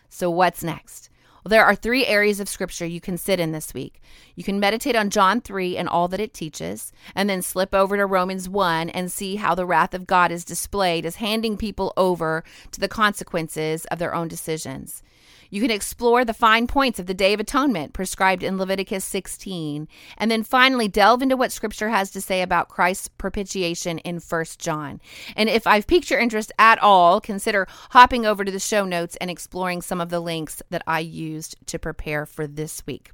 So, 0.09 0.31
what's 0.31 0.63
next? 0.63 1.11
Well, 1.43 1.51
there 1.51 1.65
are 1.65 1.75
three 1.75 2.07
areas 2.07 2.39
of 2.39 2.49
scripture 2.49 2.87
you 2.87 3.01
can 3.01 3.19
sit 3.19 3.41
in 3.41 3.51
this 3.51 3.75
week. 3.75 4.01
You 4.37 4.45
can 4.45 4.61
meditate 4.61 4.95
on 4.95 5.11
John 5.11 5.41
3 5.41 5.77
and 5.77 5.89
all 5.89 6.07
that 6.07 6.21
it 6.21 6.35
teaches, 6.35 6.93
and 7.17 7.29
then 7.29 7.43
slip 7.43 7.75
over 7.75 7.97
to 7.97 8.07
Romans 8.07 8.49
1 8.49 8.91
and 8.91 9.11
see 9.11 9.37
how 9.37 9.57
the 9.57 9.67
wrath 9.67 9.93
of 9.93 10.07
God 10.07 10.31
is 10.31 10.45
displayed 10.45 11.05
as 11.05 11.17
handing 11.17 11.57
people 11.57 11.93
over 11.97 12.45
to 12.71 12.79
the 12.79 12.87
consequences 12.87 13.87
of 13.87 13.99
their 13.99 14.15
own 14.15 14.29
decisions. 14.29 15.03
You 15.51 15.61
can 15.61 15.71
explore 15.71 16.25
the 16.25 16.35
fine 16.35 16.67
points 16.67 16.99
of 16.99 17.07
the 17.07 17.15
Day 17.15 17.33
of 17.33 17.41
Atonement 17.41 17.93
prescribed 17.93 18.43
in 18.43 18.59
Leviticus 18.59 19.05
16, 19.05 19.89
and 20.19 20.31
then 20.31 20.43
finally 20.43 20.89
delve 20.89 21.23
into 21.23 21.37
what 21.37 21.53
Scripture 21.53 21.89
has 21.89 22.11
to 22.13 22.21
say 22.21 22.43
about 22.43 22.69
Christ's 22.69 23.09
propitiation 23.09 23.99
in 23.99 24.21
1 24.21 24.45
John. 24.59 25.01
And 25.37 25.49
if 25.49 25.67
I've 25.67 25.87
piqued 25.87 26.11
your 26.11 26.21
interest 26.21 26.53
at 26.59 26.83
all, 26.83 27.21
consider 27.21 27.67
hopping 27.91 28.27
over 28.27 28.45
to 28.45 28.53
the 28.53 28.59
show 28.59 28.85
notes 28.85 29.17
and 29.21 29.31
exploring 29.31 29.83
some 29.83 30.01
of 30.01 30.09
the 30.09 30.21
links 30.21 30.63
that 30.71 30.83
I 30.87 31.01
used 31.01 31.57
to 31.67 31.79
prepare 31.79 32.27
for 32.27 32.47
this 32.47 32.85
week. 32.87 33.13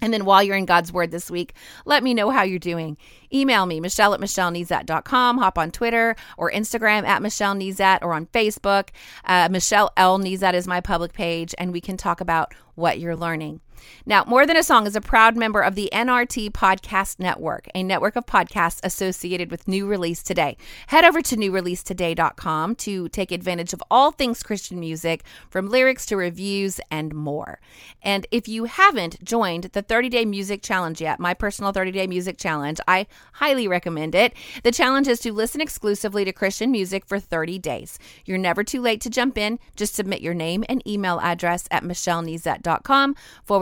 And 0.00 0.12
then 0.12 0.24
while 0.24 0.42
you're 0.42 0.56
in 0.56 0.66
God's 0.66 0.92
Word 0.92 1.10
this 1.10 1.30
week, 1.30 1.54
let 1.84 2.02
me 2.02 2.14
know 2.14 2.30
how 2.30 2.42
you're 2.42 2.58
doing. 2.58 2.96
Email 3.32 3.66
me, 3.66 3.80
Michelle 3.80 4.14
at 4.14 4.20
MichelleNezat.com. 4.20 5.38
Hop 5.38 5.58
on 5.58 5.70
Twitter 5.70 6.16
or 6.36 6.50
Instagram 6.50 7.06
at 7.06 7.22
Michelle 7.22 7.54
Nezat 7.54 7.98
or 8.02 8.14
on 8.14 8.26
Facebook. 8.26 8.90
Uh, 9.24 9.48
Michelle 9.50 9.92
L. 9.96 10.18
Nezat 10.18 10.54
is 10.54 10.66
my 10.66 10.80
public 10.80 11.12
page, 11.12 11.54
and 11.58 11.72
we 11.72 11.80
can 11.80 11.96
talk 11.96 12.20
about 12.20 12.54
what 12.74 12.98
you're 12.98 13.16
learning. 13.16 13.60
Now, 14.06 14.24
More 14.26 14.46
Than 14.46 14.56
a 14.56 14.62
Song 14.62 14.86
is 14.86 14.96
a 14.96 15.00
proud 15.00 15.36
member 15.36 15.60
of 15.60 15.74
the 15.74 15.90
NRT 15.92 16.50
Podcast 16.50 17.18
Network, 17.18 17.68
a 17.74 17.82
network 17.82 18.16
of 18.16 18.26
podcasts 18.26 18.80
associated 18.82 19.50
with 19.50 19.68
New 19.68 19.86
Release 19.86 20.22
Today. 20.22 20.56
Head 20.88 21.04
over 21.04 21.22
to 21.22 21.36
newreleasetoday.com 21.36 22.74
to 22.76 23.08
take 23.08 23.32
advantage 23.32 23.72
of 23.72 23.82
all 23.90 24.12
things 24.12 24.42
Christian 24.42 24.80
music, 24.80 25.22
from 25.50 25.68
lyrics 25.68 26.06
to 26.06 26.16
reviews 26.16 26.80
and 26.90 27.14
more. 27.14 27.60
And 28.02 28.26
if 28.30 28.48
you 28.48 28.64
haven't 28.64 29.22
joined 29.22 29.64
the 29.64 29.82
30 29.82 30.08
Day 30.08 30.24
Music 30.24 30.62
Challenge 30.62 31.00
yet, 31.00 31.20
my 31.20 31.34
personal 31.34 31.72
30 31.72 31.92
Day 31.92 32.06
Music 32.06 32.38
Challenge, 32.38 32.80
I 32.86 33.06
highly 33.34 33.68
recommend 33.68 34.14
it. 34.14 34.34
The 34.62 34.72
challenge 34.72 35.08
is 35.08 35.20
to 35.20 35.32
listen 35.32 35.60
exclusively 35.60 36.24
to 36.24 36.32
Christian 36.32 36.70
music 36.70 37.06
for 37.06 37.18
30 37.18 37.58
days. 37.58 37.98
You're 38.24 38.38
never 38.38 38.64
too 38.64 38.80
late 38.80 39.00
to 39.02 39.10
jump 39.10 39.38
in. 39.38 39.58
Just 39.76 39.94
submit 39.94 40.20
your 40.20 40.34
name 40.34 40.64
and 40.68 40.86
email 40.86 41.20
address 41.20 41.68
at 41.70 41.82
michellenezat.com 41.82 43.14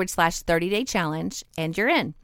forward 0.06 0.10
slash 0.10 0.42
30 0.42 0.70
day 0.70 0.84
challenge, 0.84 1.44
and 1.58 1.76
you're 1.76 1.88
in. 1.88 2.14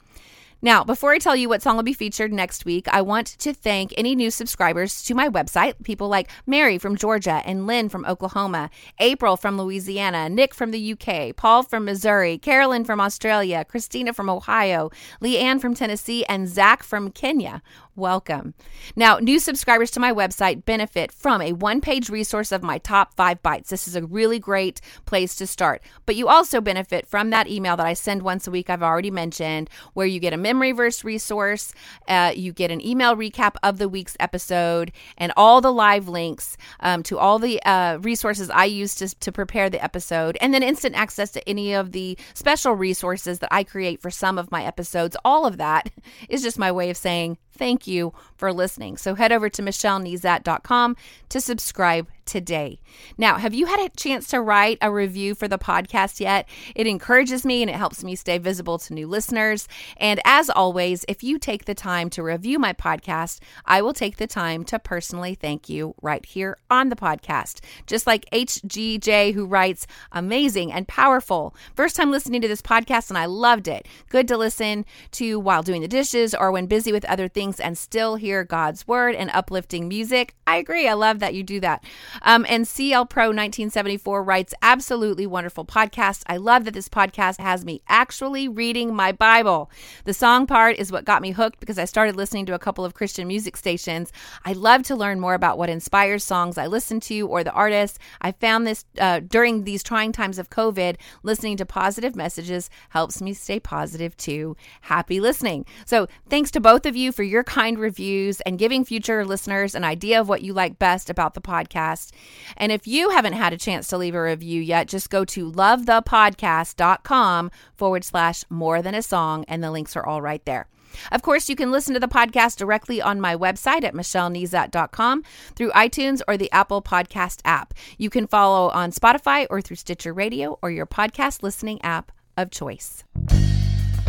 Now, 0.64 0.85
before 0.85 1.11
I 1.11 1.18
tell 1.18 1.35
you 1.35 1.49
what 1.49 1.61
song 1.61 1.75
will 1.75 1.83
be 1.83 1.92
featured 1.92 2.33
next 2.33 2.64
week, 2.64 2.87
I 2.87 3.03
want 3.03 3.27
to 3.40 3.53
thank 3.53 3.92
any 3.97 4.14
new 4.14 4.31
subscribers 4.31 5.03
to 5.03 5.14
my 5.14 5.29
website. 5.29 5.75
People 5.83 6.09
like 6.09 6.31
Mary 6.47 6.79
from 6.79 6.95
Georgia 6.95 7.42
and 7.45 7.66
Lynn 7.66 7.88
from 7.88 8.05
Oklahoma, 8.05 8.71
April 9.01 9.37
from 9.37 9.59
Louisiana, 9.59 10.29
Nick 10.29 10.55
from 10.55 10.71
the 10.71 10.92
UK, 10.92 11.35
Paul 11.35 11.64
from 11.64 11.85
Missouri, 11.85 12.38
Carolyn 12.38 12.85
from 12.85 13.01
Australia, 13.01 13.64
Christina 13.64 14.12
from 14.12 14.31
Ohio, 14.31 14.90
Leanne 15.21 15.61
from 15.61 15.75
Tennessee, 15.75 16.25
and 16.27 16.49
Zach 16.49 16.85
from 16.85 17.11
Kenya 17.11 17.61
welcome. 17.94 18.55
Now, 18.96 19.18
new 19.18 19.38
subscribers 19.38 19.90
to 19.92 20.00
my 20.00 20.12
website 20.12 20.64
benefit 20.64 21.12
from 21.12 21.40
a 21.42 21.52
one 21.52 21.81
page 21.81 22.09
resource 22.09 22.52
of 22.52 22.62
my 22.62 22.78
top 22.78 23.14
five 23.14 23.42
bites. 23.42 23.70
This 23.70 23.87
is 23.87 23.96
a 23.96 24.05
really 24.05 24.38
great 24.38 24.81
place 25.05 25.35
to 25.37 25.46
start. 25.46 25.83
But 26.07 26.16
you 26.16 26.28
also 26.28 26.61
benefit 26.61 27.07
from 27.07 27.31
that 27.31 27.48
email 27.48 27.76
that 27.76 27.87
I 27.87 27.94
send 27.94 28.22
once 28.22 28.46
a 28.46 28.50
week, 28.50 28.70
I've 28.70 28.83
already 28.83 29.11
mentioned, 29.11 29.68
where 29.94 30.07
you 30.07 30.20
get 30.20 30.33
a 30.33 30.38
memory 30.38 30.72
verse 30.72 31.05
resource, 31.05 31.74
uh, 32.09 32.33
you 32.35 32.52
get 32.52 32.70
an 32.70 32.85
email 32.85 33.16
recap 33.16 33.57
of 33.62 33.78
the 33.78 33.88
week's 33.88 34.16
episode, 34.20 34.92
and 35.18 35.33
all 35.37 35.61
the 35.61 35.72
live 35.72 36.09
links 36.09 36.57
um, 36.81 37.02
to 37.05 37.18
all 37.18 37.38
the 37.38 37.62
uh, 37.64 37.98
resources 38.00 38.50
I 38.50 38.64
use 38.64 38.94
to, 38.96 39.09
to 39.20 39.33
prepare 39.33 39.68
the 39.68 39.83
episode, 39.83 40.38
and 40.40 40.55
then 40.55 40.62
instant 40.62 40.94
access 40.94 41.31
to 41.33 41.48
any 41.48 41.74
of 41.74 41.92
the 41.92 42.16
special 42.35 42.74
resources 42.74 43.40
that 43.40 43.52
I 43.52 43.64
create 43.64 44.00
for 44.00 44.11
some 44.11 44.38
of 44.38 44.50
my 44.50 44.64
episodes. 44.64 45.16
All 45.24 45.46
of 45.46 45.59
that 45.59 45.90
is 46.28 46.42
just 46.42 46.59
my 46.59 46.72
way 46.72 46.90
of 46.90 46.96
saying 46.96 47.38
thank 47.52 47.86
you 47.86 48.12
for 48.36 48.52
listening. 48.52 48.96
So 48.96 49.14
head 49.14 49.32
over 49.32 49.48
to 49.50 49.62
michellenezat.com 49.62 50.96
to 51.28 51.40
subscribe 51.40 52.08
today. 52.24 52.80
Now, 53.18 53.37
have 53.37 53.54
you 53.54 53.66
had 53.66 53.80
a 53.80 53.88
chance 53.90 54.26
to 54.28 54.40
write 54.40 54.78
a 54.80 54.90
review 54.90 55.35
for 55.35 55.48
the 55.48 55.58
podcast 55.58 56.20
yet? 56.20 56.48
It 56.74 56.87
encourages 56.87 57.44
me 57.44 57.62
and 57.62 57.70
it 57.70 57.76
helps 57.76 58.04
me 58.04 58.16
stay 58.16 58.38
visible 58.38 58.78
to 58.78 58.94
new 58.94 59.06
listeners. 59.06 59.68
And 59.96 60.20
as 60.24 60.50
always, 60.50 61.04
if 61.08 61.22
you 61.22 61.38
take 61.38 61.64
the 61.64 61.74
time 61.74 62.11
to 62.11 62.22
review 62.22 62.58
my 62.58 62.72
podcast, 62.72 63.40
I 63.64 63.82
will 63.82 63.92
take 63.92 64.16
the 64.16 64.26
time 64.26 64.64
to 64.64 64.78
personally 64.78 65.35
thank 65.35 65.68
you 65.68 65.94
right 66.02 66.24
here 66.24 66.58
on 66.70 66.88
the 66.88 66.96
podcast. 66.96 67.61
Just 67.87 68.06
like 68.06 68.28
HGJ, 68.30 69.35
who 69.35 69.46
writes, 69.46 69.87
amazing 70.11 70.72
and 70.72 70.88
powerful. 70.88 71.54
First 71.74 71.96
time 71.96 72.11
listening 72.11 72.40
to 72.42 72.48
this 72.48 72.62
podcast 72.62 73.11
and 73.11 73.18
I 73.18 73.26
loved 73.26 73.68
it. 73.68 73.87
Good 74.08 74.28
to 74.28 74.37
listen 74.37 74.85
to 75.12 75.38
while 75.38 75.62
doing 75.62 75.82
the 75.82 75.88
dishes 75.88 76.35
or 76.35 76.52
when 76.52 76.66
busy 76.66 76.92
with 76.92 77.04
other 77.06 77.28
things 77.28 77.61
and 77.61 77.76
still 77.76 78.16
hear 78.16 78.44
God's 78.44 78.87
word 78.87 79.14
and 79.14 79.30
uplifting 79.32 79.88
music. 79.88 80.35
I 80.46 80.56
agree. 80.56 80.88
I 80.88 80.94
love 80.94 81.18
that 81.20 81.35
you 81.35 81.42
do 81.42 81.61
that. 81.61 81.85
Um, 82.20 82.44
and 82.48 82.68
CL 82.68 83.07
Pro 83.07 83.29
1974 83.29 84.22
writes, 84.22 84.55
absolutely 84.61 85.27
wonderful 85.27 85.64
podcast. 85.64 86.22
I 86.27 86.37
love 86.37 86.64
that 86.64 86.75
this 86.75 86.88
podcast 86.88 87.40
has 87.40 87.64
me 87.64 87.81
actually 87.88 88.48
reading 88.48 88.94
my 88.94 89.12
Bible. 89.12 89.70
The 90.05 90.14
song 90.14 90.46
part 90.46 90.77
is 90.77 90.92
what 90.92 91.05
got 91.05 91.22
me 91.22 91.31
hooked 91.31 91.61
because 91.61 91.79
I 91.79 91.87
started 91.87 92.16
listening 92.16 92.46
to 92.46 92.55
a 92.55 92.59
couple 92.59 92.85
of 92.85 92.94
Christian 92.94 93.27
music 93.27 93.57
stations. 93.57 94.12
I 94.44 94.53
love 94.53 94.83
to 94.85 94.96
learn 94.96 95.20
more 95.20 95.35
about 95.35 95.59
what 95.59 95.70
inspires 95.70 96.25
songs 96.25 96.59
I 96.59 96.66
listen 96.66 97.01
to 97.01 97.27
or 97.29 97.42
the 97.42 97.53
artists. 97.53 97.98
I 98.20 98.33
found 98.33 98.66
this 98.66 98.85
uh, 98.98 99.20
during 99.20 99.64
these 99.64 99.83
trying 99.83 100.12
times 100.12 100.38
of 100.38 100.51
COVID, 100.51 100.96
listening 101.22 101.57
to 101.59 101.66
positive 101.66 102.14
messages 102.14 102.68
helps 102.90 103.22
me 103.22 103.33
stay 103.33 103.61
positive 103.61 104.16
too. 104.16 104.57
Happy 104.83 105.20
listening. 105.20 105.64
So, 105.87 106.09
thanks 106.29 106.51
to 106.53 106.61
both 106.61 106.87
of 106.87 106.96
you 106.96 107.12
for 107.12 107.22
your 107.22 107.44
kind 107.44 107.79
reviews 107.79 108.40
and 108.42 108.59
giving 108.59 108.85
future 108.85 109.25
listeners 109.25 109.75
an 109.75 109.85
idea 109.85 110.20
of 110.20 110.29
what 110.29 110.42
you 110.42 110.53
like 110.53 110.79
best 110.79 111.09
about 111.09 111.35
the 111.35 111.40
podcast 111.40 112.01
podcast. 112.02 112.12
And 112.56 112.72
if 112.72 112.86
you 112.86 113.10
haven't 113.10 113.34
had 113.34 113.52
a 113.52 113.58
chance 113.58 113.88
to 113.88 113.98
leave 113.98 114.14
a 114.14 114.22
review 114.22 114.60
yet, 114.60 114.88
just 114.88 115.10
go 115.10 115.24
to 115.26 115.50
lovethepodcast.com 115.50 117.50
forward 117.74 118.04
slash 118.04 118.44
more 118.50 118.82
than 118.82 118.94
a 118.94 119.02
song, 119.02 119.44
and 119.48 119.62
the 119.62 119.70
links 119.70 119.96
are 119.96 120.06
all 120.06 120.22
right 120.22 120.44
there. 120.44 120.68
Of 121.10 121.22
course, 121.22 121.48
you 121.48 121.56
can 121.56 121.72
listen 121.72 121.94
to 121.94 122.00
the 122.00 122.06
podcast 122.06 122.58
directly 122.58 123.00
on 123.00 123.18
my 123.18 123.34
website 123.34 123.82
at 123.82 123.94
michellenezat.com 123.94 125.22
through 125.54 125.70
iTunes 125.70 126.20
or 126.28 126.36
the 126.36 126.52
Apple 126.52 126.82
Podcast 126.82 127.40
app. 127.46 127.72
You 127.96 128.10
can 128.10 128.26
follow 128.26 128.68
on 128.68 128.92
Spotify 128.92 129.46
or 129.48 129.62
through 129.62 129.76
Stitcher 129.76 130.12
Radio 130.12 130.58
or 130.60 130.70
your 130.70 130.86
podcast 130.86 131.42
listening 131.42 131.80
app 131.82 132.12
of 132.36 132.50
choice. 132.50 133.04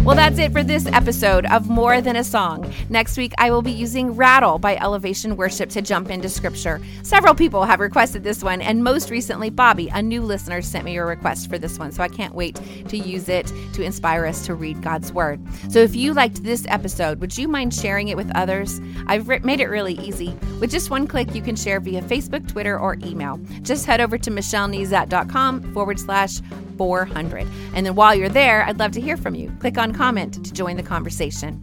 Well, 0.04 0.18
that's 0.18 0.38
it 0.38 0.52
for 0.52 0.64
this 0.64 0.86
episode 0.88 1.46
of 1.46 1.70
More 1.70 2.02
Than 2.02 2.18
a 2.18 2.26
Song. 2.26 2.70
Next 2.90 3.16
week, 3.16 3.32
I 3.38 3.52
will 3.52 3.62
be 3.62 3.72
using 3.72 4.12
Rattle 4.12 4.60
by 4.60 4.76
Elevation 4.76 5.38
Worship 5.38 5.70
to 5.70 5.82
jump 5.82 6.10
into 6.10 6.28
scripture. 6.28 6.82
Several 7.04 7.34
people 7.34 7.64
have 7.64 7.80
requested 7.80 8.22
this 8.22 8.44
one, 8.44 8.62
and 8.62 8.84
most 8.84 9.10
recently, 9.10 9.50
Bobby, 9.50 9.88
a 9.88 10.02
new 10.02 10.22
listener, 10.22 10.62
sent 10.62 10.84
me 10.84 10.98
a 10.98 11.06
request 11.06 11.50
for 11.50 11.58
this 11.58 11.80
one. 11.80 11.94
So 11.94 12.04
I 12.04 12.10
can't 12.10 12.36
wait 12.36 12.60
to 12.90 12.98
use 12.98 13.30
it 13.30 13.48
to 13.76 13.82
inspire 13.82 14.26
us 14.26 14.46
to 14.46 14.56
read 14.56 14.82
God's 14.82 15.14
Word. 15.14 15.40
So 15.70 15.80
if 15.80 15.96
you 15.96 16.14
liked 16.14 16.44
this 16.44 16.66
episode, 16.68 17.22
would 17.22 17.38
you 17.38 17.48
mind 17.48 17.74
sharing 17.74 18.10
it 18.10 18.18
with 18.18 18.30
others? 18.36 18.82
I've 19.08 19.26
made 19.46 19.62
it 19.62 19.68
really 19.68 19.94
easy. 20.00 20.36
With 20.60 20.70
just 20.70 20.90
one 20.90 21.08
click, 21.08 21.34
you 21.34 21.42
can 21.42 21.56
share 21.56 21.80
via 21.80 22.02
Facebook, 22.02 22.46
Twitter, 22.46 22.78
or 22.78 22.98
email. 23.06 23.40
Just 23.62 23.86
head 23.86 24.02
over 24.02 24.18
to 24.18 24.30
michellenezat.com 24.30 25.74
forward 25.74 25.98
slash 25.98 26.42
400. 26.78 27.48
And 27.74 27.86
then 27.86 27.96
while 27.96 28.16
you're 28.16 28.30
there, 28.30 28.64
I'd 28.66 28.80
love 28.80 28.92
to 28.94 29.02
hear 29.02 29.18
from 29.18 29.36
you. 29.36 29.52
Click 29.60 29.78
on 29.78 29.94
comment 29.94 30.44
to 30.46 30.54
join 30.54 30.78
the 30.78 30.84
conversation. 30.84 31.60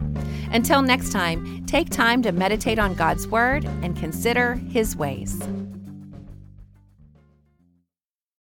Until 0.51 0.81
next 0.81 1.11
time, 1.11 1.65
take 1.65 1.89
time 1.89 2.21
to 2.23 2.31
meditate 2.31 2.79
on 2.79 2.93
God's 2.93 3.27
Word 3.27 3.65
and 3.81 3.95
consider 3.95 4.55
His 4.55 4.95
ways. 4.95 5.41